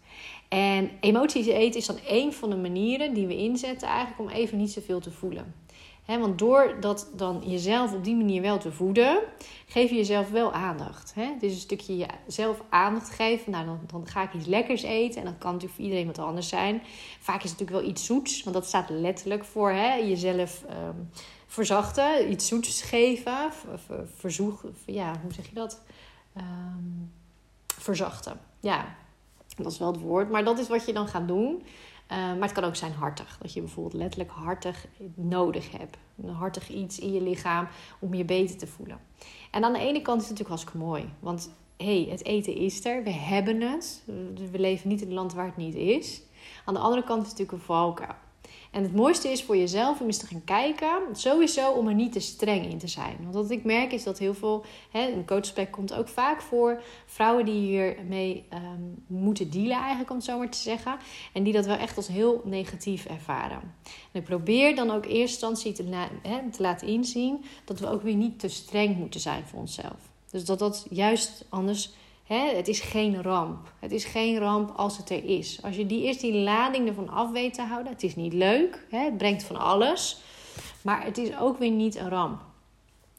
En 0.54 0.92
emoties 1.00 1.46
eten 1.46 1.80
is 1.80 1.86
dan 1.86 2.00
één 2.08 2.34
van 2.34 2.50
de 2.50 2.56
manieren 2.56 3.14
die 3.14 3.28
we 3.28 3.38
inzetten 3.38 3.88
eigenlijk 3.88 4.20
om 4.20 4.30
even 4.30 4.58
niet 4.58 4.72
zoveel 4.72 5.00
te 5.00 5.12
voelen. 5.12 5.54
want 6.06 6.40
door 6.40 6.78
dat 6.80 7.10
dan 7.16 7.44
jezelf 7.46 7.94
op 7.94 8.04
die 8.04 8.16
manier 8.16 8.42
wel 8.42 8.58
te 8.58 8.72
voeden, 8.72 9.20
geef 9.68 9.90
je 9.90 9.96
jezelf 9.96 10.30
wel 10.30 10.52
aandacht. 10.52 11.14
He, 11.16 11.24
het 11.24 11.44
is 11.44 11.54
een 11.54 11.60
stukje 11.60 12.08
jezelf 12.26 12.62
aandacht 12.70 13.10
geven. 13.10 13.52
Nou, 13.52 13.66
dan, 13.66 13.80
dan, 13.88 14.08
ga 14.08 14.24
ik 14.24 14.34
iets 14.34 14.46
lekkers 14.46 14.82
eten. 14.82 15.20
En 15.20 15.26
dat 15.26 15.38
kan 15.38 15.52
natuurlijk 15.52 15.76
voor 15.76 15.84
iedereen 15.84 16.08
wat 16.08 16.20
anders 16.20 16.50
zijn. 16.50 16.82
Vaak 17.20 17.44
is 17.44 17.50
het 17.50 17.60
natuurlijk 17.60 17.86
wel 17.86 17.90
iets 17.90 18.06
zoets, 18.06 18.44
want 18.44 18.56
dat 18.56 18.66
staat 18.66 18.90
letterlijk 18.90 19.46
voor 19.46 19.74
jezelf 19.74 20.64
ehm, 20.70 20.98
verzachten. 21.48 22.32
Iets 22.32 22.48
zoets 22.48 22.82
geven. 22.82 23.52
Verzoeg, 24.16 24.66
ja, 24.86 25.20
hoe 25.22 25.34
zeg 25.34 25.48
je 25.48 25.56
dat? 25.56 25.82
Um, 26.38 27.12
verzachten. 27.78 28.40
Ja, 28.60 28.96
dat 29.58 29.72
is 29.72 29.78
wel 29.78 29.92
het 29.92 30.02
woord. 30.02 30.30
Maar 30.30 30.44
dat 30.44 30.60
is 30.60 30.68
wat 30.68 30.86
je 30.86 30.94
dan 30.94 31.08
gaat 31.08 31.28
doen. 31.28 31.64
Uh, 32.12 32.18
maar 32.18 32.42
het 32.42 32.52
kan 32.52 32.64
ook 32.64 32.76
zijn 32.76 32.94
hartig. 32.94 33.38
Dat 33.42 33.54
je 33.54 33.62
bijvoorbeeld 33.62 34.02
letterlijk 34.02 34.32
hartig 34.32 34.88
nodig 35.16 35.72
hebt. 35.72 35.98
Een 36.24 36.30
hartig 36.30 36.70
iets 36.70 37.00
in 37.00 37.14
je 37.14 37.22
lichaam 37.22 37.68
om 38.00 38.14
je 38.14 38.26
beter 38.26 38.58
te 38.58 38.68
voelen. 38.68 39.00
En 39.52 39.64
aan 39.64 39.74
de 39.74 39.80
ene 39.80 40.02
kant 40.02 40.22
is 40.22 40.30
het 40.30 40.40
natuurlijk 40.40 40.50
hartstikke 40.50 40.78
mooi. 40.78 41.10
Want 41.20 41.50
hey, 41.78 42.08
het 42.10 42.26
eten 42.26 42.56
is 42.56 42.86
er. 42.86 43.04
We 43.04 43.12
hebben 43.12 43.62
het. 43.62 44.04
We 44.52 44.60
leven 44.60 44.90
niet 44.90 45.02
in 45.02 45.08
een 45.08 45.14
land 45.14 45.34
waar 45.34 45.46
het 45.46 45.58
niet 45.58 45.76
is. 45.76 46.22
Aan 46.66 46.74
de 46.74 46.80
andere 46.80 47.04
kant 47.04 47.22
is 47.22 47.30
het 47.30 47.38
natuurlijk 47.38 47.58
een 47.58 47.76
valkuil. 47.76 48.16
En 48.74 48.84
het 48.84 48.96
mooiste 48.96 49.28
is 49.28 49.44
voor 49.44 49.58
jezelf 49.58 50.00
om 50.00 50.06
eens 50.06 50.18
te 50.18 50.28
gaan 50.28 50.44
kijken, 50.44 51.02
sowieso 51.12 51.72
om 51.72 51.88
er 51.88 51.94
niet 51.94 52.12
te 52.12 52.20
streng 52.20 52.66
in 52.66 52.78
te 52.78 52.88
zijn. 52.88 53.18
Want 53.22 53.34
wat 53.34 53.52
ik 53.52 53.64
merk 53.64 53.92
is 53.92 54.04
dat 54.04 54.20
heel 54.20 54.34
veel, 54.34 54.66
hè, 54.92 55.12
een 55.12 55.26
coachspec 55.26 55.72
komt 55.72 55.94
ook 55.94 56.08
vaak 56.08 56.42
voor, 56.42 56.82
vrouwen 57.06 57.46
die 57.46 57.60
hiermee 57.60 58.46
um, 58.54 59.04
moeten 59.08 59.50
dealen 59.50 59.78
eigenlijk, 59.78 60.10
om 60.10 60.16
het 60.16 60.26
zo 60.26 60.38
maar 60.38 60.50
te 60.50 60.58
zeggen. 60.58 60.98
En 61.34 61.44
die 61.44 61.54
dat 61.54 61.66
wel 61.66 61.76
echt 61.76 61.98
als 61.98 62.08
heel 62.08 62.42
negatief 62.46 63.06
ervaren. 63.06 63.62
En 64.12 64.20
ik 64.20 64.24
probeer 64.24 64.76
dan 64.76 64.92
ook 64.92 65.06
eerst 65.06 65.34
instantie 65.34 65.74
te, 65.74 66.08
hè, 66.22 66.52
te 66.52 66.62
laten 66.62 66.88
inzien 66.88 67.44
dat 67.66 67.80
we 67.80 67.90
ook 67.90 68.02
weer 68.02 68.16
niet 68.16 68.40
te 68.40 68.48
streng 68.48 68.98
moeten 68.98 69.20
zijn 69.20 69.44
voor 69.48 69.60
onszelf. 69.60 70.12
Dus 70.32 70.46
dat 70.46 70.60
dat 70.60 70.86
juist 70.90 71.46
anders 71.50 71.94
het 72.28 72.68
is 72.68 72.80
geen 72.80 73.22
ramp. 73.22 73.74
Het 73.80 73.92
is 73.92 74.06
geen 74.06 74.38
ramp 74.38 74.74
als 74.76 74.98
het 74.98 75.10
er 75.10 75.24
is. 75.24 75.60
Als 75.64 75.76
je 75.76 75.86
die 75.86 76.04
eerst 76.04 76.22
die 76.22 76.34
lading 76.34 76.88
ervan 76.88 77.10
af 77.10 77.32
weet 77.32 77.54
te 77.54 77.62
houden. 77.62 77.92
Het 77.92 78.04
is 78.04 78.16
niet 78.16 78.34
leuk. 78.34 78.86
het 78.90 79.18
brengt 79.18 79.44
van 79.44 79.56
alles. 79.56 80.22
Maar 80.82 81.04
het 81.06 81.18
is 81.18 81.38
ook 81.38 81.58
weer 81.58 81.72
niet 81.72 81.96
een 81.96 82.10
ramp. 82.10 82.42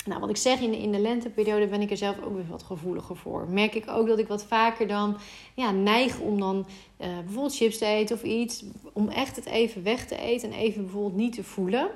Nou, 0.04 0.20
wat 0.20 0.30
ik 0.30 0.36
zeg, 0.36 0.60
in 0.60 0.70
de, 0.70 0.78
in 0.78 0.92
de 0.92 0.98
lenteperiode 0.98 1.66
ben 1.66 1.80
ik 1.80 1.90
er 1.90 1.96
zelf 1.96 2.22
ook 2.22 2.34
weer 2.34 2.46
wat 2.48 2.62
gevoeliger 2.62 3.16
voor. 3.16 3.46
Merk 3.48 3.74
ik 3.74 3.90
ook 3.90 4.06
dat 4.06 4.18
ik 4.18 4.28
wat 4.28 4.44
vaker 4.44 4.86
dan 4.86 5.16
ja, 5.54 5.70
neig 5.70 6.18
om 6.18 6.40
dan 6.40 6.66
uh, 7.00 7.06
bijvoorbeeld 7.18 7.56
chips 7.56 7.78
te 7.78 7.86
eten 7.86 8.16
of 8.16 8.22
iets. 8.22 8.64
Om 8.92 9.08
echt 9.08 9.36
het 9.36 9.46
even 9.46 9.82
weg 9.82 10.06
te 10.06 10.18
eten 10.18 10.52
en 10.52 10.58
even 10.58 10.82
bijvoorbeeld 10.82 11.16
niet 11.16 11.34
te 11.34 11.44
voelen. 11.44 11.90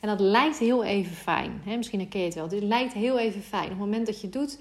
En 0.00 0.08
dat 0.08 0.20
lijkt 0.20 0.58
heel 0.58 0.84
even 0.84 1.14
fijn. 1.14 1.62
Misschien 1.64 2.00
herken 2.00 2.20
je 2.20 2.26
het 2.26 2.34
wel. 2.34 2.48
Dit 2.48 2.62
lijkt 2.62 2.92
heel 2.92 3.18
even 3.18 3.42
fijn. 3.42 3.64
Op 3.64 3.70
het 3.70 3.78
moment 3.78 4.06
dat 4.06 4.20
je 4.20 4.28
doet, 4.28 4.58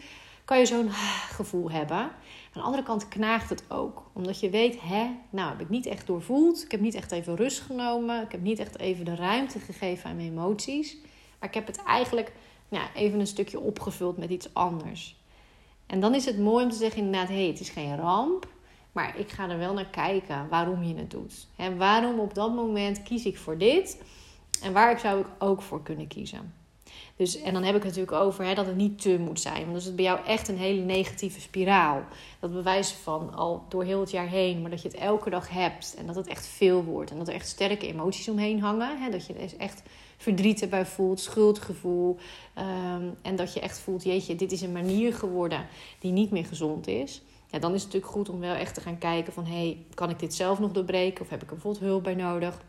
kan 0.48 0.60
je 0.60 0.66
zo'n 0.66 0.92
gevoel 1.40 1.72
hebben. 1.72 1.98
Aan 1.98 2.12
de 2.54 2.62
andere 2.62 2.84
kant 2.84 3.08
knaagt 3.08 3.50
het 3.50 3.64
ook. 3.68 4.04
Omdat 4.14 4.40
je 4.40 4.50
weet, 4.50 4.82
hè, 4.82 5.10
nou 5.30 5.50
heb 5.50 5.60
ik 5.62 5.70
niet 5.70 5.86
echt 5.86 6.08
doorvoeld. 6.08 6.64
Ik 6.64 6.72
heb 6.72 6.80
niet 6.80 6.96
echt 6.96 7.12
even 7.12 7.36
rust 7.36 7.60
genomen. 7.60 8.24
Ik 8.24 8.32
heb 8.32 8.42
niet 8.42 8.60
echt 8.60 8.80
even 8.80 9.06
de 9.06 9.16
ruimte 9.16 9.60
gegeven 9.60 10.10
aan 10.10 10.16
mijn 10.16 10.28
emoties. 10.28 10.98
Maar 11.40 11.50
ik 11.50 11.56
heb 11.56 11.68
het 11.68 11.84
eigenlijk 11.84 12.32
ja, 12.70 12.94
even 12.96 13.20
een 13.20 13.28
stukje 13.28 13.60
opgevuld 13.60 14.18
met 14.18 14.30
iets 14.30 14.54
anders. 14.54 15.16
En 15.86 16.00
dan 16.00 16.16
is 16.16 16.26
het 16.26 16.40
mooi 16.40 16.64
om 16.64 16.72
te 16.72 16.78
zeggen 16.78 17.02
inderdaad, 17.02 17.30
hé, 17.30 17.48
het 17.48 17.60
is 17.60 17.70
geen 17.70 17.96
ramp. 17.96 18.48
Maar 18.92 19.20
ik 19.20 19.30
ga 19.30 19.50
er 19.50 19.58
wel 19.58 19.74
naar 19.74 19.90
kijken 19.90 20.50
waarom 20.50 20.84
je 20.84 20.96
het 20.96 21.12
doet. 21.12 21.48
En 21.56 21.78
waarom 21.78 22.20
op 22.20 22.34
dat 22.34 22.56
moment 22.56 23.04
kies 23.04 23.26
ik 23.26 23.38
voor 23.38 23.58
dit? 23.58 24.02
En 24.62 24.74
waar 24.74 25.00
zou 25.00 25.20
ik 25.20 25.28
ook 25.40 25.62
voor 25.62 25.84
kunnen 25.84 26.08
kiezen? 26.08 26.54
Dus, 27.18 27.42
en 27.42 27.54
dan 27.54 27.64
heb 27.64 27.76
ik 27.76 27.84
het 27.84 27.96
natuurlijk 27.96 28.24
over 28.24 28.46
hè, 28.46 28.54
dat 28.54 28.66
het 28.66 28.76
niet 28.76 29.02
te 29.02 29.18
moet 29.20 29.40
zijn. 29.40 29.56
Want 29.56 29.68
dan 29.68 29.76
is 29.76 29.86
het 29.86 29.96
bij 29.96 30.06
jou 30.06 30.26
echt 30.26 30.48
een 30.48 30.58
hele 30.58 30.82
negatieve 30.82 31.42
spiraal. 31.42 32.04
Dat 32.40 32.54
bewijst 32.54 32.92
van 32.92 33.34
al 33.34 33.64
door 33.70 33.84
heel 33.84 34.00
het 34.00 34.12
jaar 34.12 34.28
heen, 34.28 34.62
maar 34.62 34.70
dat 34.70 34.82
je 34.82 34.88
het 34.88 34.98
elke 34.98 35.30
dag 35.30 35.50
hebt. 35.50 35.96
En 35.98 36.06
dat 36.06 36.16
het 36.16 36.28
echt 36.28 36.48
veel 36.48 36.84
wordt. 36.84 37.12
En 37.12 37.18
dat 37.18 37.28
er 37.28 37.34
echt 37.34 37.48
sterke 37.48 37.88
emoties 37.88 38.30
omheen 38.30 38.62
hangen. 38.62 39.02
Hè, 39.02 39.10
dat 39.10 39.26
je 39.26 39.34
er 39.34 39.58
echt 39.58 39.84
verdriet 40.18 40.62
erbij 40.62 40.86
voelt, 40.86 41.20
schuldgevoel. 41.20 42.18
Um, 42.58 43.16
en 43.22 43.36
dat 43.36 43.54
je 43.54 43.60
echt 43.60 43.80
voelt, 43.80 44.04
jeetje, 44.04 44.36
dit 44.36 44.52
is 44.52 44.62
een 44.62 44.72
manier 44.72 45.14
geworden 45.14 45.68
die 46.00 46.12
niet 46.12 46.32
meer 46.32 46.46
gezond 46.46 46.88
is. 46.88 47.22
Ja, 47.52 47.60
dan 47.60 47.74
is 47.74 47.84
het 47.84 47.94
natuurlijk 47.94 48.14
goed 48.14 48.30
om 48.30 48.40
wel 48.40 48.56
echt 48.56 48.74
te 48.74 48.82
gaan 48.82 48.98
kijken 48.98 49.34
van... 49.34 49.46
hé, 49.46 49.52
hey, 49.52 49.86
kan 49.94 50.10
ik 50.10 50.20
dit 50.20 50.34
zelf 50.34 50.60
nog 50.60 50.72
doorbreken? 50.72 51.24
Of 51.24 51.30
heb 51.30 51.44
ik 51.44 51.48
er 51.48 51.54
bijvoorbeeld 51.54 51.84
hulp 51.84 52.04
bij 52.04 52.16
nodig? 52.16 52.62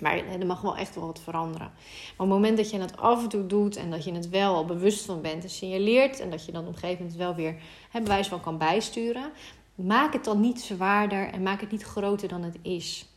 Maar 0.00 0.16
er 0.16 0.46
mag 0.46 0.60
wel 0.60 0.76
echt 0.76 0.94
wel 0.94 1.06
wat 1.06 1.20
veranderen. 1.20 1.70
Maar 1.76 2.12
op 2.16 2.18
het 2.18 2.28
moment 2.28 2.56
dat 2.56 2.70
je 2.70 2.80
het 2.80 2.96
af 2.96 3.22
en 3.22 3.28
toe 3.28 3.46
doet 3.46 3.76
en 3.76 3.90
dat 3.90 4.04
je 4.04 4.12
het 4.12 4.28
wel 4.28 4.64
bewust 4.64 5.04
van 5.04 5.20
bent 5.20 5.42
en 5.42 5.50
signaleert 5.50 6.20
en 6.20 6.30
dat 6.30 6.44
je 6.44 6.52
dan 6.52 6.62
op 6.62 6.68
een 6.68 6.78
gegeven 6.78 7.02
moment 7.02 7.18
wel 7.18 7.34
weer 7.34 7.56
het 7.90 8.02
bewijs 8.02 8.28
van 8.28 8.40
kan 8.40 8.58
bijsturen, 8.58 9.32
maak 9.74 10.12
het 10.12 10.24
dan 10.24 10.40
niet 10.40 10.60
zwaarder 10.60 11.30
en 11.30 11.42
maak 11.42 11.60
het 11.60 11.70
niet 11.70 11.82
groter 11.82 12.28
dan 12.28 12.42
het 12.42 12.58
is. 12.62 13.08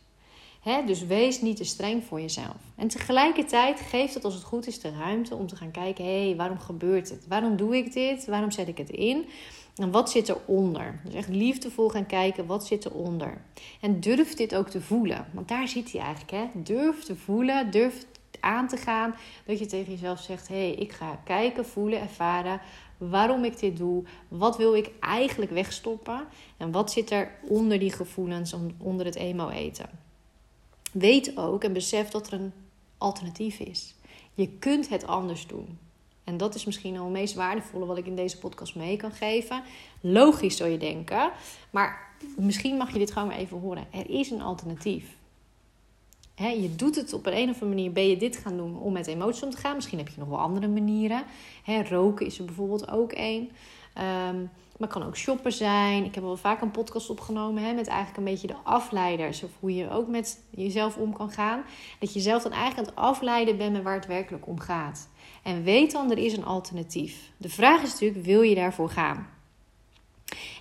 Dus 0.86 1.06
wees 1.06 1.40
niet 1.40 1.56
te 1.56 1.64
streng 1.64 2.04
voor 2.04 2.20
jezelf. 2.20 2.56
En 2.76 2.88
tegelijkertijd 2.88 3.80
geeft 3.80 4.14
het 4.14 4.24
als 4.24 4.34
het 4.34 4.42
goed 4.42 4.66
is 4.66 4.80
de 4.80 4.90
ruimte 4.90 5.34
om 5.34 5.46
te 5.46 5.56
gaan 5.56 5.70
kijken: 5.70 6.04
hé, 6.04 6.26
hey, 6.26 6.36
waarom 6.36 6.58
gebeurt 6.58 7.08
het? 7.08 7.26
Waarom 7.28 7.56
doe 7.56 7.76
ik 7.76 7.92
dit? 7.92 8.26
Waarom 8.26 8.50
zet 8.50 8.68
ik 8.68 8.78
het 8.78 8.90
in? 8.90 9.26
En 9.78 9.90
wat 9.90 10.10
zit 10.10 10.28
eronder? 10.28 11.00
Dus 11.04 11.14
echt 11.14 11.28
liefdevol 11.28 11.88
gaan 11.88 12.06
kijken, 12.06 12.46
wat 12.46 12.66
zit 12.66 12.84
eronder? 12.84 13.40
En 13.80 14.00
durf 14.00 14.34
dit 14.34 14.54
ook 14.54 14.68
te 14.68 14.80
voelen. 14.80 15.26
Want 15.32 15.48
daar 15.48 15.68
zit 15.68 15.92
hij 15.92 16.00
eigenlijk. 16.00 16.30
Hè? 16.30 16.62
Durf 16.62 17.04
te 17.04 17.16
voelen, 17.16 17.70
durf 17.70 18.06
aan 18.40 18.68
te 18.68 18.76
gaan. 18.76 19.14
Dat 19.46 19.58
je 19.58 19.66
tegen 19.66 19.92
jezelf 19.92 20.20
zegt, 20.20 20.48
hé, 20.48 20.54
hey, 20.54 20.72
ik 20.72 20.92
ga 20.92 21.20
kijken, 21.24 21.66
voelen, 21.66 22.00
ervaren 22.00 22.60
waarom 22.98 23.44
ik 23.44 23.58
dit 23.58 23.76
doe. 23.76 24.04
Wat 24.28 24.56
wil 24.56 24.74
ik 24.74 24.90
eigenlijk 25.00 25.50
wegstoppen? 25.50 26.26
En 26.56 26.70
wat 26.70 26.92
zit 26.92 27.10
er 27.10 27.30
onder 27.48 27.78
die 27.78 27.92
gevoelens, 27.92 28.54
onder 28.78 29.06
het 29.06 29.16
emo 29.16 29.48
eten? 29.48 29.88
Weet 30.92 31.36
ook 31.36 31.64
en 31.64 31.72
besef 31.72 32.08
dat 32.08 32.26
er 32.26 32.32
een 32.32 32.52
alternatief 32.98 33.58
is. 33.58 33.94
Je 34.34 34.48
kunt 34.48 34.88
het 34.88 35.06
anders 35.06 35.46
doen. 35.46 35.78
En 36.28 36.36
dat 36.36 36.54
is 36.54 36.64
misschien 36.64 36.96
al 36.96 37.04
het 37.04 37.12
meest 37.12 37.34
waardevolle 37.34 37.86
wat 37.86 37.98
ik 37.98 38.06
in 38.06 38.16
deze 38.16 38.38
podcast 38.38 38.74
mee 38.74 38.96
kan 38.96 39.12
geven. 39.12 39.62
Logisch 40.00 40.56
zou 40.56 40.70
je 40.70 40.78
denken. 40.78 41.30
Maar 41.70 42.10
misschien 42.36 42.76
mag 42.76 42.92
je 42.92 42.98
dit 42.98 43.12
gewoon 43.12 43.28
maar 43.28 43.36
even 43.36 43.60
horen. 43.60 43.86
Er 43.90 44.10
is 44.10 44.30
een 44.30 44.42
alternatief. 44.42 45.16
je 46.36 46.74
doet 46.76 46.96
het 46.96 47.12
op 47.12 47.26
een, 47.26 47.48
of 47.48 47.62
andere 47.62 47.66
manier. 47.66 47.92
Ben 47.92 48.08
je 48.08 48.16
dit 48.16 48.36
gaan 48.36 48.56
doen 48.56 48.78
om 48.78 48.92
met 48.92 49.06
emoties 49.06 49.42
om 49.42 49.50
te 49.50 49.56
gaan? 49.56 49.74
Misschien 49.74 49.98
heb 49.98 50.08
je 50.08 50.18
nog 50.18 50.28
wel 50.28 50.38
andere 50.38 50.68
manieren. 50.68 51.22
roken 51.88 52.26
is 52.26 52.38
er 52.38 52.44
bijvoorbeeld 52.44 52.90
ook 52.90 53.12
één. 53.12 53.50
Um, 54.28 54.50
maar 54.78 54.88
het 54.88 54.98
kan 54.98 55.06
ook 55.06 55.16
shoppen 55.16 55.52
zijn. 55.52 56.04
Ik 56.04 56.14
heb 56.14 56.24
al 56.24 56.36
vaak 56.36 56.60
een 56.60 56.70
podcast 56.70 57.10
opgenomen 57.10 57.74
met 57.74 57.86
eigenlijk 57.86 58.18
een 58.18 58.32
beetje 58.32 58.46
de 58.46 58.56
afleiders. 58.62 59.42
Of 59.42 59.50
hoe 59.60 59.74
je 59.74 59.90
ook 59.90 60.08
met 60.08 60.40
jezelf 60.50 60.96
om 60.96 61.12
kan 61.12 61.30
gaan. 61.30 61.62
Dat 61.98 62.12
je 62.12 62.20
zelf 62.20 62.42
dan 62.42 62.52
eigenlijk 62.52 62.88
aan 62.88 62.94
het 62.94 63.04
afleiden 63.04 63.56
bent 63.56 63.72
met 63.72 63.82
waar 63.82 63.94
het 63.94 64.06
werkelijk 64.06 64.46
om 64.46 64.60
gaat. 64.60 65.08
En 65.48 65.62
weet 65.62 65.92
dan, 65.92 66.10
er 66.10 66.18
is 66.18 66.36
een 66.36 66.44
alternatief. 66.44 67.30
De 67.36 67.48
vraag 67.48 67.82
is 67.82 67.92
natuurlijk, 67.92 68.24
wil 68.24 68.42
je 68.42 68.54
daarvoor 68.54 68.90
gaan? 68.90 69.26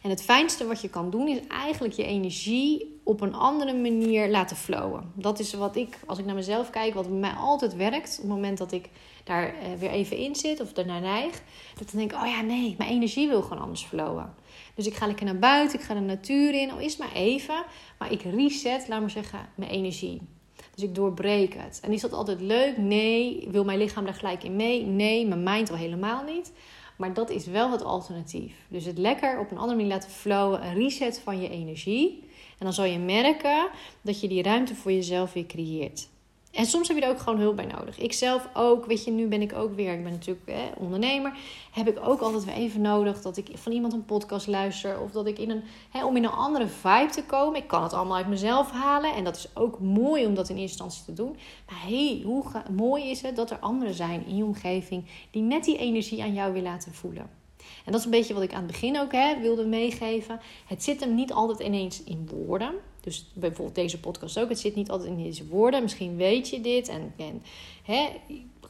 En 0.03 0.09
het 0.09 0.23
fijnste 0.23 0.67
wat 0.67 0.81
je 0.81 0.89
kan 0.89 1.09
doen 1.09 1.27
is 1.27 1.47
eigenlijk 1.47 1.93
je 1.93 2.03
energie 2.03 2.99
op 3.03 3.21
een 3.21 3.33
andere 3.33 3.73
manier 3.73 4.29
laten 4.29 4.57
flowen. 4.57 5.11
Dat 5.13 5.39
is 5.39 5.53
wat 5.53 5.75
ik, 5.75 5.99
als 6.05 6.19
ik 6.19 6.25
naar 6.25 6.35
mezelf 6.35 6.69
kijk, 6.69 6.93
wat 6.93 7.07
bij 7.07 7.17
mij 7.17 7.31
altijd 7.31 7.75
werkt. 7.75 8.15
Op 8.15 8.21
het 8.21 8.35
moment 8.35 8.57
dat 8.57 8.71
ik 8.71 8.89
daar 9.23 9.53
eh, 9.53 9.73
weer 9.79 9.89
even 9.89 10.17
in 10.17 10.35
zit 10.35 10.59
of 10.59 10.73
ernaar 10.73 11.01
neig. 11.01 11.41
Dat 11.77 11.91
dan 11.91 11.99
denk 11.99 12.11
ik, 12.11 12.17
oh 12.17 12.27
ja, 12.27 12.41
nee, 12.41 12.75
mijn 12.77 12.89
energie 12.89 13.27
wil 13.27 13.41
gewoon 13.41 13.63
anders 13.63 13.83
flowen. 13.83 14.33
Dus 14.75 14.87
ik 14.87 14.93
ga 14.93 15.07
lekker 15.07 15.25
naar 15.25 15.39
buiten, 15.39 15.79
ik 15.79 15.85
ga 15.85 15.93
de 15.93 15.99
natuur 15.99 16.53
in, 16.61 16.71
al 16.71 16.79
is 16.79 16.91
het 16.91 16.99
maar 16.99 17.13
even. 17.13 17.63
Maar 17.97 18.11
ik 18.11 18.21
reset, 18.21 18.87
laat 18.87 18.99
maar 18.99 19.09
zeggen, 19.09 19.49
mijn 19.55 19.71
energie. 19.71 20.21
Dus 20.77 20.85
ik 20.85 20.95
doorbreek 20.95 21.53
het. 21.53 21.79
En 21.83 21.91
is 21.91 22.01
dat 22.01 22.13
altijd 22.13 22.41
leuk? 22.41 22.77
Nee. 22.77 23.47
Wil 23.51 23.63
mijn 23.63 23.77
lichaam 23.77 24.05
daar 24.05 24.13
gelijk 24.13 24.43
in 24.43 24.55
mee? 24.55 24.85
Nee. 24.85 25.27
Mijn 25.27 25.43
mind 25.43 25.69
al 25.69 25.75
helemaal 25.75 26.23
niet. 26.23 26.53
Maar 26.95 27.13
dat 27.13 27.29
is 27.29 27.45
wel 27.45 27.71
het 27.71 27.83
alternatief. 27.83 28.53
Dus 28.67 28.85
het 28.85 28.97
lekker 28.97 29.39
op 29.39 29.51
een 29.51 29.57
andere 29.57 29.75
manier 29.75 29.91
laten 29.91 30.09
flowen. 30.09 30.65
Een 30.65 30.73
reset 30.73 31.19
van 31.19 31.41
je 31.41 31.49
energie. 31.49 32.23
En 32.29 32.65
dan 32.65 32.73
zal 32.73 32.85
je 32.85 32.99
merken 32.99 33.69
dat 34.01 34.21
je 34.21 34.27
die 34.27 34.43
ruimte 34.43 34.75
voor 34.75 34.91
jezelf 34.91 35.33
weer 35.33 35.45
creëert. 35.45 36.07
En 36.51 36.65
soms 36.65 36.87
heb 36.87 36.97
je 36.97 37.03
er 37.03 37.09
ook 37.09 37.19
gewoon 37.19 37.39
hulp 37.39 37.55
bij 37.55 37.65
nodig. 37.65 37.99
Ik 37.99 38.13
zelf 38.13 38.49
ook, 38.53 38.85
weet 38.85 39.03
je, 39.03 39.11
nu 39.11 39.27
ben 39.27 39.41
ik 39.41 39.53
ook 39.53 39.75
weer, 39.75 39.93
ik 39.93 40.03
ben 40.03 40.11
natuurlijk 40.11 40.49
ondernemer. 40.77 41.37
Heb 41.71 41.87
ik 41.87 41.99
ook 42.03 42.19
altijd 42.19 42.45
weer 42.45 42.53
even 42.53 42.81
nodig 42.81 43.21
dat 43.21 43.37
ik 43.37 43.49
van 43.53 43.71
iemand 43.71 43.93
een 43.93 44.05
podcast 44.05 44.47
luister. 44.47 44.99
Of 44.99 45.11
dat 45.11 45.27
ik 45.27 45.39
in 45.39 45.49
een, 45.49 45.63
hè, 45.89 46.05
om 46.05 46.15
in 46.15 46.23
een 46.23 46.29
andere 46.29 46.67
vibe 46.67 47.11
te 47.11 47.23
komen. 47.23 47.61
Ik 47.61 47.67
kan 47.67 47.83
het 47.83 47.93
allemaal 47.93 48.17
uit 48.17 48.27
mezelf 48.27 48.71
halen. 48.71 49.13
En 49.13 49.23
dat 49.23 49.35
is 49.35 49.47
ook 49.53 49.79
mooi 49.79 50.25
om 50.25 50.33
dat 50.33 50.49
in 50.49 50.57
eerste 50.57 50.83
instantie 50.83 51.05
te 51.05 51.21
doen. 51.21 51.37
Maar 51.69 51.81
hey, 51.87 52.21
hoe 52.23 52.43
mooi 52.71 53.09
is 53.09 53.21
het 53.21 53.35
dat 53.35 53.51
er 53.51 53.59
anderen 53.59 53.93
zijn 53.93 54.25
in 54.25 54.35
je 54.35 54.43
omgeving 54.43 55.05
die 55.31 55.41
net 55.41 55.63
die 55.63 55.77
energie 55.77 56.21
aan 56.21 56.33
jou 56.33 56.53
weer 56.53 56.61
laten 56.61 56.93
voelen. 56.93 57.29
En 57.85 57.91
dat 57.91 57.99
is 57.99 58.05
een 58.05 58.11
beetje 58.11 58.33
wat 58.33 58.43
ik 58.43 58.53
aan 58.53 58.63
het 58.63 58.71
begin 58.71 58.99
ook 58.99 59.11
hè, 59.11 59.39
wilde 59.41 59.65
meegeven. 59.65 60.39
Het 60.67 60.83
zit 60.83 60.99
hem 60.99 61.15
niet 61.15 61.33
altijd 61.33 61.59
ineens 61.59 62.03
in 62.03 62.29
woorden. 62.31 62.73
Dus 63.07 63.25
bijvoorbeeld 63.33 63.75
deze 63.75 63.99
podcast 63.99 64.39
ook. 64.39 64.49
Het 64.49 64.59
zit 64.59 64.75
niet 64.75 64.89
altijd 64.89 65.09
in 65.09 65.23
deze 65.23 65.47
woorden. 65.47 65.81
Misschien 65.81 66.15
weet 66.15 66.49
je 66.49 66.61
dit. 66.61 66.87
En, 66.87 67.13
en 67.17 67.43
hè, 67.83 68.07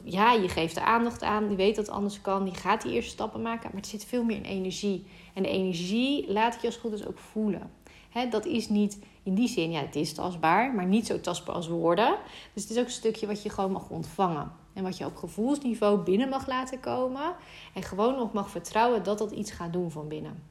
ja, 0.03 0.33
je 0.33 0.49
geeft 0.49 0.75
er 0.75 0.83
aandacht 0.83 1.23
aan. 1.23 1.47
Die 1.47 1.57
weet 1.57 1.75
dat 1.75 1.85
het 1.85 1.95
anders 1.95 2.21
kan. 2.21 2.43
Die 2.43 2.53
gaat 2.53 2.81
die 2.81 2.91
eerste 2.91 3.11
stappen 3.11 3.41
maken. 3.41 3.69
Maar 3.71 3.81
het 3.81 3.89
zit 3.89 4.05
veel 4.05 4.23
meer 4.23 4.35
in 4.35 4.43
energie. 4.43 5.05
En 5.33 5.43
de 5.43 5.49
energie 5.49 6.31
laat 6.31 6.53
het 6.53 6.61
je 6.61 6.67
als 6.67 6.77
goed 6.77 6.93
is 6.93 7.07
ook 7.07 7.17
voelen. 7.17 7.71
Hè, 8.09 8.27
dat 8.27 8.45
is 8.45 8.69
niet 8.69 8.99
in 9.23 9.35
die 9.35 9.47
zin, 9.47 9.71
ja, 9.71 9.79
het 9.79 9.95
is 9.95 10.13
tastbaar, 10.13 10.73
maar 10.73 10.85
niet 10.85 11.05
zo 11.05 11.19
tastbaar 11.19 11.55
als 11.55 11.67
woorden. 11.67 12.17
Dus 12.53 12.63
het 12.63 12.71
is 12.71 12.77
ook 12.77 12.85
een 12.85 12.91
stukje 12.91 13.27
wat 13.27 13.43
je 13.43 13.49
gewoon 13.49 13.71
mag 13.71 13.89
ontvangen. 13.89 14.51
En 14.73 14.83
wat 14.83 14.97
je 14.97 15.05
op 15.05 15.15
gevoelsniveau 15.15 15.99
binnen 15.99 16.29
mag 16.29 16.47
laten 16.47 16.79
komen. 16.79 17.35
En 17.73 17.83
gewoon 17.83 18.15
nog 18.15 18.33
mag 18.33 18.49
vertrouwen 18.49 19.03
dat 19.03 19.17
dat 19.17 19.31
iets 19.31 19.51
gaat 19.51 19.73
doen 19.73 19.91
van 19.91 20.07
binnen. 20.07 20.43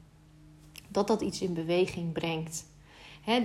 Dat 0.87 1.07
dat 1.07 1.21
iets 1.21 1.41
in 1.41 1.53
beweging 1.53 2.11
brengt 2.11 2.65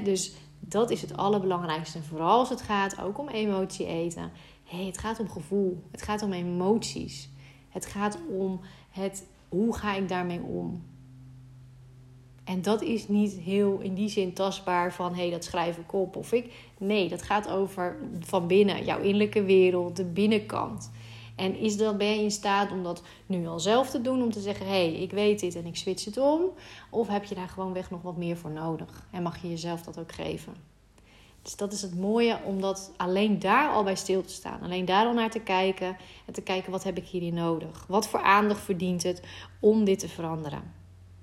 dus 0.05 0.33
dat 0.61 0.91
is 0.91 1.01
het 1.01 1.17
allerbelangrijkste. 1.17 1.99
En 1.99 2.05
vooral 2.05 2.39
als 2.39 2.49
het 2.49 2.63
gaat 2.63 3.01
ook 3.01 3.19
om 3.19 3.29
emotie 3.29 3.87
eten. 3.87 4.31
Hey, 4.65 4.85
het 4.85 4.99
gaat 4.99 5.21
om 5.21 5.31
gevoel. 5.31 5.83
Het 5.91 6.03
gaat 6.03 6.23
om 6.23 6.33
emoties. 6.33 7.29
Het 7.69 7.87
gaat 7.87 8.19
om 8.29 8.61
het 8.91 9.27
hoe 9.49 9.77
ga 9.77 9.95
ik 9.95 10.09
daarmee 10.09 10.43
om. 10.43 10.83
En 12.45 12.63
dat 12.63 12.83
is 12.83 13.09
niet 13.09 13.33
heel 13.33 13.79
in 13.79 13.95
die 13.95 14.09
zin 14.09 14.33
tastbaar 14.33 14.93
van 14.93 15.15
hé, 15.15 15.21
hey, 15.21 15.31
dat 15.31 15.45
schrijf 15.45 15.77
ik 15.77 15.93
op 15.93 16.17
of 16.17 16.33
ik. 16.33 16.53
Nee, 16.79 17.09
dat 17.09 17.23
gaat 17.23 17.49
over 17.49 17.97
van 18.21 18.47
binnen, 18.47 18.85
jouw 18.85 19.01
innerlijke 19.01 19.43
wereld, 19.43 19.97
de 19.97 20.05
binnenkant. 20.05 20.91
En 21.37 21.57
is 21.57 21.77
dat, 21.77 21.99
ben 21.99 22.07
je 22.07 22.23
in 22.23 22.31
staat 22.31 22.73
om 22.73 22.83
dat 22.83 23.03
nu 23.27 23.47
al 23.47 23.61
zelf 23.61 23.91
te 23.91 24.01
doen? 24.01 24.23
Om 24.23 24.31
te 24.31 24.41
zeggen, 24.41 24.67
hé, 24.67 24.73
hey, 24.73 24.93
ik 24.93 25.11
weet 25.11 25.41
dit 25.41 25.57
en 25.57 25.67
ik 25.67 25.77
switch 25.77 26.05
het 26.05 26.19
om. 26.19 26.41
Of 26.91 27.09
heb 27.09 27.25
je 27.25 27.35
daar 27.35 27.49
gewoon 27.49 27.73
weg 27.73 27.91
nog 27.91 28.03
wat 28.03 28.17
meer 28.17 28.37
voor 28.37 28.51
nodig? 28.51 29.07
En 29.11 29.23
mag 29.23 29.43
je 29.43 29.49
jezelf 29.49 29.83
dat 29.83 29.99
ook 29.99 30.13
geven? 30.13 30.71
Dus 31.43 31.57
dat 31.57 31.73
is 31.73 31.83
het 31.83 31.99
mooie 31.99 32.39
om 32.45 32.61
dat 32.61 32.93
alleen 32.97 33.39
daar 33.39 33.71
al 33.71 33.83
bij 33.83 33.97
stil 33.97 34.23
te 34.23 34.33
staan. 34.33 34.61
Alleen 34.63 34.85
daar 34.85 35.07
al 35.07 35.13
naar 35.13 35.31
te 35.31 35.41
kijken. 35.41 35.97
En 36.27 36.33
te 36.33 36.43
kijken, 36.43 36.71
wat 36.71 36.85
heb 36.85 36.97
ik 36.97 37.07
hierin 37.07 37.35
nodig? 37.35 37.85
Wat 37.89 38.09
voor 38.09 38.23
aandacht 38.23 38.61
verdient 38.61 39.03
het 39.03 39.23
om 39.61 39.85
dit 39.85 39.99
te 39.99 40.09
veranderen? 40.09 40.73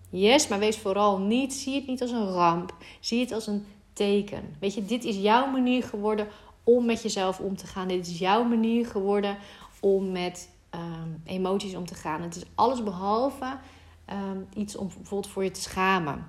Yes, 0.10 0.48
maar 0.48 0.60
wees 0.60 0.78
vooral 0.78 1.20
niet, 1.20 1.54
zie 1.54 1.76
het 1.76 1.88
niet 1.88 2.02
als 2.02 2.12
een 2.12 2.32
ramp. 2.32 2.76
Zie 3.00 3.20
het 3.20 3.32
als 3.32 3.48
een 3.48 3.66
teken. 3.94 4.56
Weet 4.60 4.74
je, 4.74 4.86
dit 4.86 5.04
is 5.04 5.16
jouw 5.16 5.48
manier 5.52 5.84
geworden 5.84 6.28
om 6.64 6.86
met 6.86 7.02
jezelf 7.02 7.40
om 7.40 7.58
te 7.58 7.68
gaan. 7.68 7.88
Dit 7.88 8.08
is 8.08 8.20
jouw 8.20 8.44
manier 8.44 8.86
geworden 8.86 9.38
om 9.80 10.12
met 10.12 10.50
ehm, 10.70 11.10
emoties 11.24 11.76
om 11.76 11.86
te 11.86 11.96
gaan. 11.96 12.22
Het 12.22 12.36
is 12.36 12.44
alles 12.56 12.84
behalve 12.84 13.58
ehm, 14.06 14.40
iets 14.54 14.76
om 14.76 14.88
bijvoorbeeld 14.88 15.34
voor 15.34 15.44
je 15.44 15.52
te 15.52 15.62
schamen. 15.62 16.28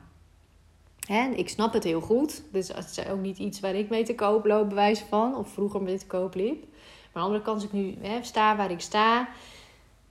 Hè? 1.07 1.29
Ik 1.29 1.49
snap 1.49 1.73
het 1.73 1.85
heel 1.85 2.01
goed. 2.01 2.43
Dus 2.53 2.69
het 2.69 2.91
is 2.91 3.07
ook 3.07 3.21
niet 3.21 3.39
iets 3.39 3.61
waar 3.61 3.75
ik 3.75 3.89
mee 3.89 4.05
te 4.05 4.15
koop 4.15 4.47
loop, 4.47 4.69
bewijs 4.69 5.01
van. 5.01 5.37
Of 5.37 5.49
vroeger 5.49 5.83
mee 5.83 5.99
te 5.99 6.07
koop 6.07 6.35
liep. 6.35 6.61
Maar 7.13 7.23
aan 7.23 7.31
de 7.31 7.37
andere 7.37 7.43
kant, 7.43 7.57
als 7.57 7.65
ik 7.65 7.73
nu 7.73 7.97
hè, 8.01 8.23
sta 8.23 8.57
waar 8.57 8.71
ik 8.71 8.81
sta 8.81 9.29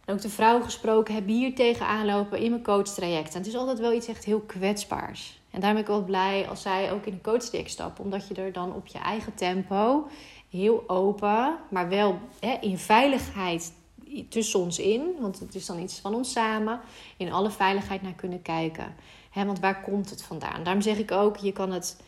en 0.09 0.15
ook 0.15 0.21
de 0.21 0.29
vrouw 0.29 0.61
gesproken 0.61 1.13
heb 1.13 1.27
hier 1.27 1.55
tegenaan 1.55 2.05
lopen 2.05 2.39
in 2.39 2.49
mijn 2.49 2.63
coachtraject. 2.63 3.33
En 3.33 3.37
het 3.37 3.47
is 3.47 3.55
altijd 3.55 3.79
wel 3.79 3.93
iets 3.93 4.07
echt 4.07 4.25
heel 4.25 4.39
kwetsbaars. 4.39 5.39
En 5.51 5.59
daarom 5.59 5.81
ben 5.81 5.89
ik 5.89 5.97
wel 5.97 6.03
blij 6.03 6.47
als 6.49 6.61
zij 6.61 6.91
ook 6.91 7.05
in 7.05 7.13
een 7.13 7.21
coachtraject 7.21 7.69
stappen. 7.69 8.03
Omdat 8.03 8.27
je 8.27 8.33
er 8.33 8.53
dan 8.53 8.73
op 8.73 8.87
je 8.87 8.97
eigen 8.97 9.33
tempo, 9.33 10.07
heel 10.49 10.83
open, 10.87 11.57
maar 11.69 11.89
wel 11.89 12.19
hè, 12.39 12.57
in 12.61 12.77
veiligheid 12.77 13.73
tussen 14.29 14.59
ons 14.59 14.79
in. 14.79 15.15
Want 15.19 15.39
het 15.39 15.55
is 15.55 15.65
dan 15.65 15.79
iets 15.79 15.99
van 15.99 16.13
ons 16.13 16.31
samen. 16.31 16.79
In 17.17 17.31
alle 17.31 17.51
veiligheid 17.51 18.01
naar 18.01 18.13
kunnen 18.13 18.41
kijken. 18.41 18.95
Hè, 19.29 19.45
want 19.45 19.59
waar 19.59 19.81
komt 19.81 20.09
het 20.09 20.23
vandaan? 20.23 20.63
Daarom 20.63 20.81
zeg 20.81 20.97
ik 20.97 21.11
ook, 21.11 21.37
je 21.37 21.51
kan 21.51 21.71
het 21.71 22.01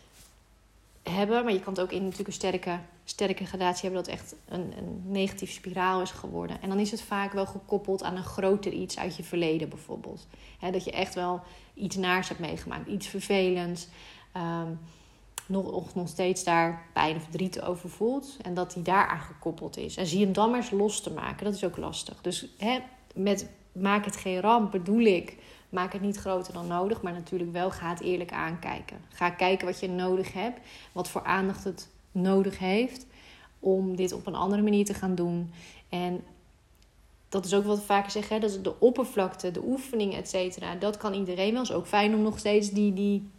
hebben, 1.03 1.43
maar 1.43 1.53
je 1.53 1.59
kan 1.59 1.73
het 1.73 1.81
ook 1.81 1.91
in 1.91 2.01
natuurlijk 2.01 2.27
een 2.27 2.33
sterke 2.33 2.79
sterke 3.11 3.45
gradatie 3.45 3.89
hebben 3.89 4.03
dat 4.03 4.13
echt 4.13 4.35
een, 4.47 4.73
een 4.77 5.01
negatieve 5.05 5.53
spiraal 5.53 6.01
is 6.01 6.11
geworden. 6.11 6.61
En 6.61 6.69
dan 6.69 6.79
is 6.79 6.91
het 6.91 7.01
vaak 7.01 7.33
wel 7.33 7.45
gekoppeld 7.45 8.03
aan 8.03 8.15
een 8.15 8.23
groter 8.23 8.71
iets 8.71 8.97
uit 8.97 9.15
je 9.15 9.23
verleden 9.23 9.69
bijvoorbeeld. 9.69 10.27
dat 10.71 10.83
je 10.83 10.91
echt 10.91 11.13
wel 11.13 11.41
iets 11.73 11.95
naars 11.95 12.27
hebt 12.27 12.39
meegemaakt, 12.39 12.87
iets 12.87 13.07
vervelends. 13.07 13.87
Um, 14.37 14.79
nog, 15.51 15.95
nog 15.95 16.07
steeds 16.07 16.43
daar 16.43 16.85
pijn 16.93 17.15
of 17.15 17.23
verdriet 17.23 17.61
over 17.61 17.89
voelt. 17.89 18.37
En 18.41 18.53
dat 18.53 18.73
die 18.73 18.83
daaraan 18.83 19.19
gekoppeld 19.19 19.77
is. 19.77 19.97
En 19.97 20.07
zie 20.07 20.23
hem 20.23 20.33
dan 20.33 20.49
maar 20.49 20.59
eens 20.59 20.71
los 20.71 21.01
te 21.01 21.11
maken. 21.11 21.45
Dat 21.45 21.53
is 21.53 21.63
ook 21.63 21.77
lastig. 21.77 22.21
Dus 22.21 22.47
met 23.13 23.49
maak 23.71 24.05
het 24.05 24.15
geen 24.15 24.39
ramp 24.39 24.71
bedoel 24.71 25.01
ik... 25.01 25.37
Maak 25.71 25.93
het 25.93 26.01
niet 26.01 26.17
groter 26.17 26.53
dan 26.53 26.67
nodig, 26.67 27.01
maar 27.01 27.13
natuurlijk 27.13 27.51
wel 27.51 27.71
ga 27.71 27.89
het 27.89 28.01
eerlijk 28.01 28.31
aankijken. 28.31 28.97
Ga 29.09 29.29
kijken 29.29 29.65
wat 29.67 29.79
je 29.79 29.89
nodig 29.89 30.33
hebt, 30.33 30.59
wat 30.91 31.09
voor 31.09 31.23
aandacht 31.23 31.63
het 31.63 31.89
nodig 32.11 32.59
heeft 32.59 33.05
om 33.59 33.95
dit 33.95 34.13
op 34.13 34.27
een 34.27 34.35
andere 34.35 34.61
manier 34.61 34.85
te 34.85 34.93
gaan 34.93 35.15
doen. 35.15 35.51
En 35.89 36.23
dat 37.29 37.45
is 37.45 37.53
ook 37.53 37.63
wat 37.63 37.77
we 37.77 37.85
vaker 37.85 38.11
zeggen, 38.11 38.35
hè, 38.35 38.41
dat 38.41 38.63
de 38.63 38.79
oppervlakte, 38.79 39.51
de 39.51 39.63
oefening, 39.63 40.15
et 40.15 40.29
cetera, 40.29 40.75
dat 40.75 40.97
kan 40.97 41.13
iedereen 41.13 41.53
wel. 41.53 41.61
Is 41.61 41.71
ook 41.71 41.87
fijn 41.87 42.15
om 42.15 42.21
nog 42.21 42.39
steeds 42.39 42.69
die, 42.69 42.93
die 42.93 43.29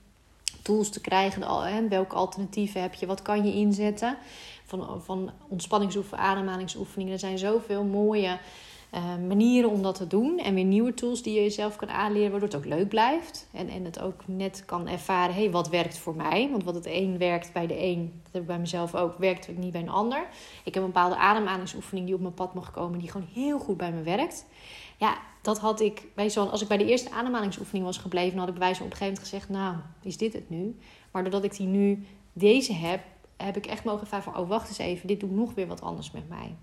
tools 0.63 0.89
te 0.89 1.01
krijgen. 1.01 1.89
Welke 1.89 2.15
alternatieven 2.15 2.83
heb 2.83 2.95
je? 2.95 3.07
Wat 3.07 3.23
kan 3.23 3.45
je 3.47 3.53
inzetten? 3.53 4.17
Van, 4.65 5.03
van 5.03 5.31
ontspanningsoefeningen, 5.49 6.29
ademhalingsoefeningen. 6.29 7.13
Er 7.13 7.19
zijn 7.19 7.39
zoveel 7.39 7.85
mooie 7.85 8.39
uh, 8.95 9.29
manieren 9.29 9.71
om 9.71 9.83
dat 9.83 9.95
te 9.95 10.07
doen. 10.07 10.39
En 10.39 10.55
weer 10.55 10.65
nieuwe 10.65 10.95
tools 10.95 11.23
die 11.23 11.35
je 11.35 11.43
jezelf 11.43 11.77
kan 11.77 11.91
aanleren, 11.91 12.31
waardoor 12.31 12.49
het 12.49 12.57
ook 12.59 12.65
leuk 12.65 12.89
blijft. 12.89 13.49
En, 13.53 13.69
en 13.69 13.85
het 13.85 14.01
ook 14.01 14.21
net 14.27 14.63
kan 14.67 14.89
ervaren, 14.89 15.35
hey, 15.35 15.51
wat 15.51 15.69
werkt 15.69 15.99
voor 15.99 16.17
mij? 16.17 16.49
Want 16.51 16.65
wat 16.65 16.75
het 16.75 16.87
een 16.87 17.19
werkt 17.19 17.53
bij 17.53 17.67
de 17.67 17.83
een, 17.83 18.13
dat 18.23 18.33
heb 18.33 18.43
ik 18.43 18.49
bij 18.49 18.59
mezelf 18.59 18.95
ook, 18.95 19.19
werkt 19.19 19.47
het 19.47 19.59
niet 19.59 19.73
bij 19.73 19.81
een 19.81 19.89
ander. 19.89 20.27
Ik 20.65 20.75
heb 20.75 20.83
een 20.83 20.93
bepaalde 20.93 21.17
ademhalingsoefening 21.17 22.07
die 22.07 22.15
op 22.15 22.21
mijn 22.21 22.35
pad 22.35 22.55
mag 22.55 22.71
komen, 22.71 22.99
die 22.99 23.11
gewoon 23.11 23.29
heel 23.33 23.59
goed 23.59 23.77
bij 23.77 23.93
me 23.93 24.03
werkt. 24.03 24.47
Ja, 25.03 25.19
dat 25.41 25.59
had 25.59 25.81
ik 25.81 26.03
bij 26.15 26.31
zo'n, 26.31 26.51
als 26.51 26.63
ik 26.63 26.69
bij 26.69 26.77
de 26.77 26.85
eerste 26.85 27.11
ademhalingsoefening 27.11 27.85
was 27.85 27.97
gebleven, 27.99 28.39
had 28.39 28.49
ik 28.49 28.55
bij 28.55 28.63
wijze 28.63 28.83
op 28.83 28.91
een 28.91 28.97
gegeven 28.97 29.15
moment 29.15 29.31
gezegd, 29.31 29.49
nou, 29.49 29.77
is 30.03 30.17
dit 30.17 30.33
het 30.33 30.51
nu? 30.51 30.77
Maar 31.11 31.23
doordat 31.23 31.45
ik 31.45 31.57
die 31.57 31.67
nu, 31.67 32.07
deze 32.33 32.73
heb, 32.73 33.01
heb 33.37 33.57
ik 33.57 33.67
echt 33.67 33.85
mogen 33.85 34.01
ervaren 34.01 34.33
van, 34.33 34.43
oh, 34.43 34.49
wacht 34.49 34.69
eens 34.69 34.79
even, 34.79 35.07
dit 35.07 35.21
doet 35.21 35.31
nog 35.31 35.55
weer 35.55 35.67
wat 35.67 35.81
anders 35.81 36.11
met 36.11 36.29
mij. 36.29 36.55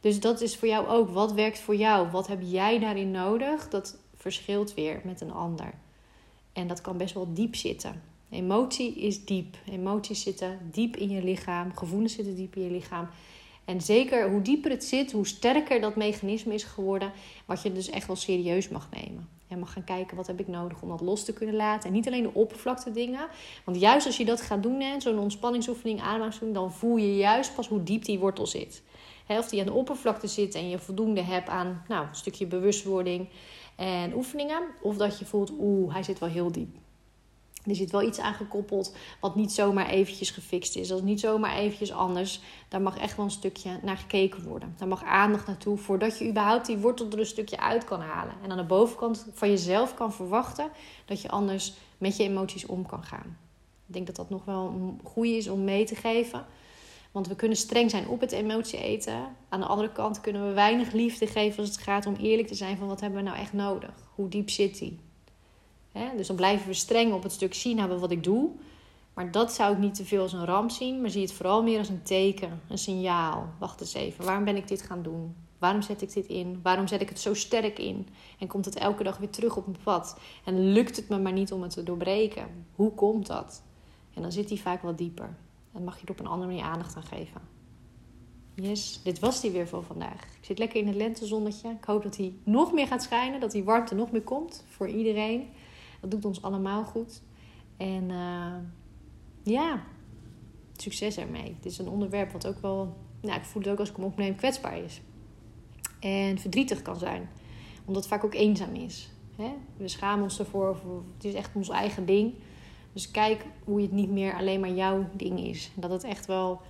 Dus 0.00 0.20
dat 0.20 0.40
is 0.40 0.56
voor 0.56 0.68
jou 0.68 0.86
ook. 0.86 1.08
Wat 1.08 1.32
werkt 1.32 1.58
voor 1.58 1.76
jou? 1.76 2.10
Wat 2.10 2.26
heb 2.26 2.40
jij 2.42 2.78
daarin 2.78 3.10
nodig? 3.10 3.68
Dat 3.68 3.98
verschilt 4.14 4.74
weer 4.74 5.00
met 5.04 5.20
een 5.20 5.32
ander. 5.32 5.74
En 6.52 6.66
dat 6.66 6.80
kan 6.80 6.96
best 6.96 7.14
wel 7.14 7.34
diep 7.34 7.56
zitten. 7.56 8.02
Emotie 8.30 8.94
is 8.94 9.24
diep. 9.24 9.56
Emoties 9.70 10.22
zitten 10.22 10.58
diep 10.72 10.96
in 10.96 11.08
je 11.08 11.22
lichaam. 11.22 11.76
Gevoelens 11.76 12.14
zitten 12.14 12.34
diep 12.34 12.56
in 12.56 12.62
je 12.62 12.70
lichaam. 12.70 13.08
En 13.70 13.80
zeker 13.80 14.30
hoe 14.30 14.42
dieper 14.42 14.70
het 14.70 14.84
zit, 14.84 15.12
hoe 15.12 15.26
sterker 15.26 15.80
dat 15.80 15.96
mechanisme 15.96 16.54
is 16.54 16.64
geworden. 16.64 17.12
Wat 17.46 17.62
je 17.62 17.72
dus 17.72 17.90
echt 17.90 18.06
wel 18.06 18.16
serieus 18.16 18.68
mag 18.68 18.88
nemen. 18.90 19.28
En 19.48 19.58
mag 19.58 19.72
gaan 19.72 19.84
kijken 19.84 20.16
wat 20.16 20.26
heb 20.26 20.40
ik 20.40 20.48
nodig 20.48 20.82
om 20.82 20.88
dat 20.88 21.00
los 21.00 21.24
te 21.24 21.32
kunnen 21.32 21.54
laten. 21.54 21.88
En 21.88 21.94
niet 21.94 22.06
alleen 22.06 22.22
de 22.22 22.34
oppervlakte 22.34 22.92
dingen. 22.92 23.28
Want 23.64 23.80
juist 23.80 24.06
als 24.06 24.16
je 24.16 24.24
dat 24.24 24.40
gaat 24.40 24.62
doen, 24.62 24.82
zo'n 24.98 25.18
ontspanningsoefening, 25.18 26.00
ademhalingsoefening, 26.00 26.56
dan 26.56 26.72
voel 26.72 26.96
je 26.96 27.16
juist 27.16 27.54
pas 27.54 27.68
hoe 27.68 27.82
diep 27.82 28.04
die 28.04 28.18
wortel 28.18 28.46
zit 28.46 28.82
of 29.38 29.48
die 29.48 29.60
aan 29.60 29.66
de 29.66 29.72
oppervlakte 29.72 30.26
zit 30.26 30.54
en 30.54 30.68
je 30.68 30.78
voldoende 30.78 31.22
hebt 31.22 31.48
aan 31.48 31.84
nou, 31.88 32.06
een 32.06 32.14
stukje 32.14 32.46
bewustwording 32.46 33.28
en 33.76 34.14
oefeningen. 34.14 34.62
Of 34.82 34.96
dat 34.96 35.18
je 35.18 35.24
voelt, 35.24 35.52
oeh, 35.58 35.92
hij 35.92 36.02
zit 36.02 36.18
wel 36.18 36.28
heel 36.28 36.52
diep. 36.52 36.76
Er 37.64 37.74
zit 37.74 37.90
wel 37.90 38.02
iets 38.02 38.18
aan 38.18 38.34
gekoppeld 38.34 38.94
wat 39.20 39.34
niet 39.34 39.52
zomaar 39.52 39.88
eventjes 39.88 40.30
gefixt 40.30 40.76
is. 40.76 40.88
Dat 40.88 40.98
is 40.98 41.04
niet 41.04 41.20
zomaar 41.20 41.56
eventjes 41.56 41.92
anders. 41.92 42.40
Daar 42.68 42.82
mag 42.82 42.98
echt 42.98 43.16
wel 43.16 43.24
een 43.24 43.30
stukje 43.30 43.78
naar 43.82 43.96
gekeken 43.96 44.42
worden. 44.42 44.74
Daar 44.78 44.88
mag 44.88 45.04
aandacht 45.04 45.46
naartoe 45.46 45.76
voordat 45.76 46.18
je 46.18 46.28
überhaupt 46.28 46.66
die 46.66 46.78
wortel 46.78 47.10
er 47.10 47.18
een 47.18 47.26
stukje 47.26 47.60
uit 47.60 47.84
kan 47.84 48.00
halen. 48.00 48.34
En 48.42 48.50
aan 48.50 48.56
de 48.56 48.64
bovenkant 48.64 49.26
van 49.32 49.48
jezelf 49.48 49.94
kan 49.94 50.12
verwachten 50.12 50.70
dat 51.04 51.22
je 51.22 51.28
anders 51.28 51.72
met 51.98 52.16
je 52.16 52.22
emoties 52.22 52.66
om 52.66 52.86
kan 52.86 53.02
gaan. 53.02 53.38
Ik 53.86 53.94
denk 53.94 54.06
dat 54.06 54.16
dat 54.16 54.30
nog 54.30 54.44
wel 54.44 54.66
een 54.66 55.00
goede 55.04 55.36
is 55.36 55.48
om 55.48 55.64
mee 55.64 55.84
te 55.84 55.94
geven. 55.94 56.46
Want 57.10 57.28
we 57.28 57.36
kunnen 57.36 57.56
streng 57.56 57.90
zijn 57.90 58.08
op 58.08 58.20
het 58.20 58.32
emotie 58.32 58.78
eten. 58.78 59.36
Aan 59.48 59.60
de 59.60 59.66
andere 59.66 59.92
kant 59.92 60.20
kunnen 60.20 60.46
we 60.46 60.52
weinig 60.52 60.92
liefde 60.92 61.26
geven 61.26 61.58
als 61.58 61.68
het 61.68 61.78
gaat 61.78 62.06
om 62.06 62.14
eerlijk 62.14 62.48
te 62.48 62.54
zijn 62.54 62.76
van 62.76 62.86
wat 62.88 63.00
hebben 63.00 63.18
we 63.18 63.28
nou 63.28 63.40
echt 63.40 63.52
nodig? 63.52 63.94
Hoe 64.14 64.28
diep 64.28 64.50
zit 64.50 64.78
die? 64.78 64.98
Dus 65.92 66.26
dan 66.26 66.36
blijven 66.36 66.66
we 66.66 66.74
streng 66.74 67.12
op 67.12 67.22
het 67.22 67.32
stuk 67.32 67.54
zien 67.54 67.78
hebben 67.78 68.00
wat 68.00 68.10
ik 68.10 68.24
doe. 68.24 68.50
Maar 69.14 69.30
dat 69.30 69.52
zou 69.52 69.72
ik 69.72 69.78
niet 69.78 69.94
te 69.94 70.04
veel 70.04 70.22
als 70.22 70.32
een 70.32 70.44
ramp 70.44 70.70
zien, 70.70 71.00
maar 71.00 71.10
zie 71.10 71.22
het 71.22 71.32
vooral 71.32 71.62
meer 71.62 71.78
als 71.78 71.88
een 71.88 72.02
teken, 72.02 72.60
een 72.68 72.78
signaal. 72.78 73.48
Wacht 73.58 73.80
eens 73.80 73.94
even, 73.94 74.24
waarom 74.24 74.44
ben 74.44 74.56
ik 74.56 74.68
dit 74.68 74.82
gaan 74.82 75.02
doen? 75.02 75.34
Waarom 75.58 75.82
zet 75.82 76.02
ik 76.02 76.12
dit 76.12 76.26
in? 76.26 76.60
Waarom 76.62 76.86
zet 76.86 77.00
ik 77.00 77.08
het 77.08 77.20
zo 77.20 77.34
sterk 77.34 77.78
in? 77.78 78.08
En 78.38 78.46
komt 78.46 78.64
het 78.64 78.76
elke 78.76 79.02
dag 79.02 79.18
weer 79.18 79.30
terug 79.30 79.56
op 79.56 79.66
mijn 79.66 79.82
pad? 79.84 80.18
En 80.44 80.72
lukt 80.72 80.96
het 80.96 81.08
me 81.08 81.18
maar 81.18 81.32
niet 81.32 81.52
om 81.52 81.62
het 81.62 81.70
te 81.72 81.82
doorbreken? 81.82 82.66
Hoe 82.74 82.94
komt 82.94 83.26
dat? 83.26 83.62
En 84.14 84.22
dan 84.22 84.32
zit 84.32 84.48
die 84.48 84.60
vaak 84.60 84.82
wat 84.82 84.98
dieper. 84.98 85.36
Dan 85.72 85.84
mag 85.84 86.00
je 86.00 86.06
er 86.06 86.12
op 86.12 86.20
een 86.20 86.26
andere 86.26 86.50
manier 86.50 86.64
aandacht 86.64 86.96
aan 86.96 87.02
geven. 87.02 87.40
Yes, 88.54 89.00
dit 89.02 89.18
was 89.18 89.40
die 89.40 89.50
weer 89.50 89.68
voor 89.68 89.82
vandaag. 89.82 90.22
Ik 90.22 90.44
zit 90.44 90.58
lekker 90.58 90.80
in 90.80 90.86
het 90.86 90.96
lentezonnetje. 90.96 91.70
Ik 91.70 91.84
hoop 91.84 92.02
dat 92.02 92.16
hij 92.16 92.34
nog 92.42 92.72
meer 92.72 92.86
gaat 92.86 93.02
schijnen. 93.02 93.40
Dat 93.40 93.50
die 93.52 93.64
warmte 93.64 93.94
nog 93.94 94.10
meer 94.10 94.22
komt 94.22 94.64
voor 94.68 94.88
iedereen. 94.88 95.48
Dat 96.00 96.10
doet 96.10 96.24
ons 96.24 96.42
allemaal 96.42 96.84
goed. 96.84 97.22
En 97.76 98.10
uh, 98.10 98.54
ja, 99.42 99.82
succes 100.76 101.16
ermee. 101.16 101.54
Het 101.56 101.66
is 101.66 101.78
een 101.78 101.88
onderwerp 101.88 102.32
wat 102.32 102.46
ook 102.46 102.58
wel... 102.58 102.96
Nou, 103.20 103.38
ik 103.38 103.44
voel 103.44 103.62
het 103.62 103.70
ook 103.70 103.78
als 103.78 103.90
ik 103.90 103.96
hem 103.96 104.04
opneem 104.04 104.36
kwetsbaar 104.36 104.78
is. 104.78 105.00
En 106.00 106.38
verdrietig 106.38 106.82
kan 106.82 106.98
zijn. 106.98 107.28
Omdat 107.84 108.02
het 108.02 108.12
vaak 108.12 108.24
ook 108.24 108.34
eenzaam 108.34 108.74
is. 108.74 109.10
We 109.76 109.88
schamen 109.88 110.22
ons 110.22 110.38
ervoor. 110.38 110.76
Het 111.14 111.24
is 111.24 111.34
echt 111.34 111.50
ons 111.54 111.68
eigen 111.68 112.06
ding. 112.06 112.34
Dus 112.92 113.10
kijk 113.10 113.46
hoe 113.64 113.82
het 113.82 113.92
niet 113.92 114.10
meer 114.10 114.34
alleen 114.34 114.60
maar 114.60 114.72
jouw 114.72 115.08
ding 115.12 115.40
is. 115.40 115.70
Dat 115.74 115.90
het 115.90 116.04
echt 116.04 116.26
wel 116.26 116.60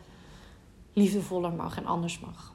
liefdevoller 0.92 1.52
mag 1.52 1.76
en 1.76 1.86
anders 1.86 2.20
mag. 2.20 2.54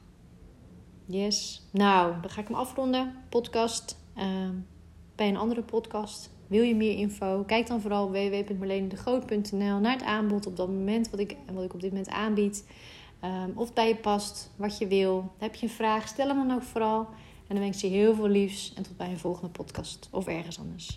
Yes. 1.04 1.66
Nou, 1.70 2.20
dan 2.20 2.30
ga 2.30 2.40
ik 2.40 2.48
hem 2.48 2.56
afronden. 2.56 3.14
Podcast. 3.28 3.98
Uh, 4.16 4.48
bij 5.14 5.28
een 5.28 5.36
andere 5.36 5.62
podcast. 5.62 6.30
Wil 6.46 6.62
je 6.62 6.74
meer 6.74 6.98
info? 6.98 7.42
Kijk 7.46 7.66
dan 7.66 7.80
vooral 7.80 8.10
www.marlenedegroot.nl 8.10 9.78
naar 9.78 9.92
het 9.92 10.02
aanbod 10.02 10.46
op 10.46 10.56
dat 10.56 10.68
moment 10.68 11.10
wat 11.10 11.20
ik, 11.20 11.36
wat 11.52 11.64
ik 11.64 11.74
op 11.74 11.80
dit 11.80 11.90
moment 11.90 12.08
aanbied. 12.08 12.64
Um, 13.24 13.52
of 13.54 13.64
het 13.64 13.74
bij 13.74 13.88
je 13.88 13.96
past, 13.96 14.50
wat 14.56 14.78
je 14.78 14.86
wil. 14.86 15.32
Heb 15.38 15.54
je 15.54 15.66
een 15.66 15.72
vraag? 15.72 16.08
Stel 16.08 16.28
hem 16.28 16.48
dan 16.48 16.56
ook 16.56 16.62
vooral. 16.62 16.98
En 17.46 17.54
dan 17.54 17.58
wens 17.58 17.82
ik 17.82 17.90
je 17.90 17.96
heel 17.96 18.14
veel 18.14 18.28
liefs 18.28 18.72
en 18.76 18.82
tot 18.82 18.96
bij 18.96 19.10
een 19.10 19.18
volgende 19.18 19.48
podcast 19.50 20.08
of 20.10 20.26
ergens 20.26 20.58
anders. 20.58 20.84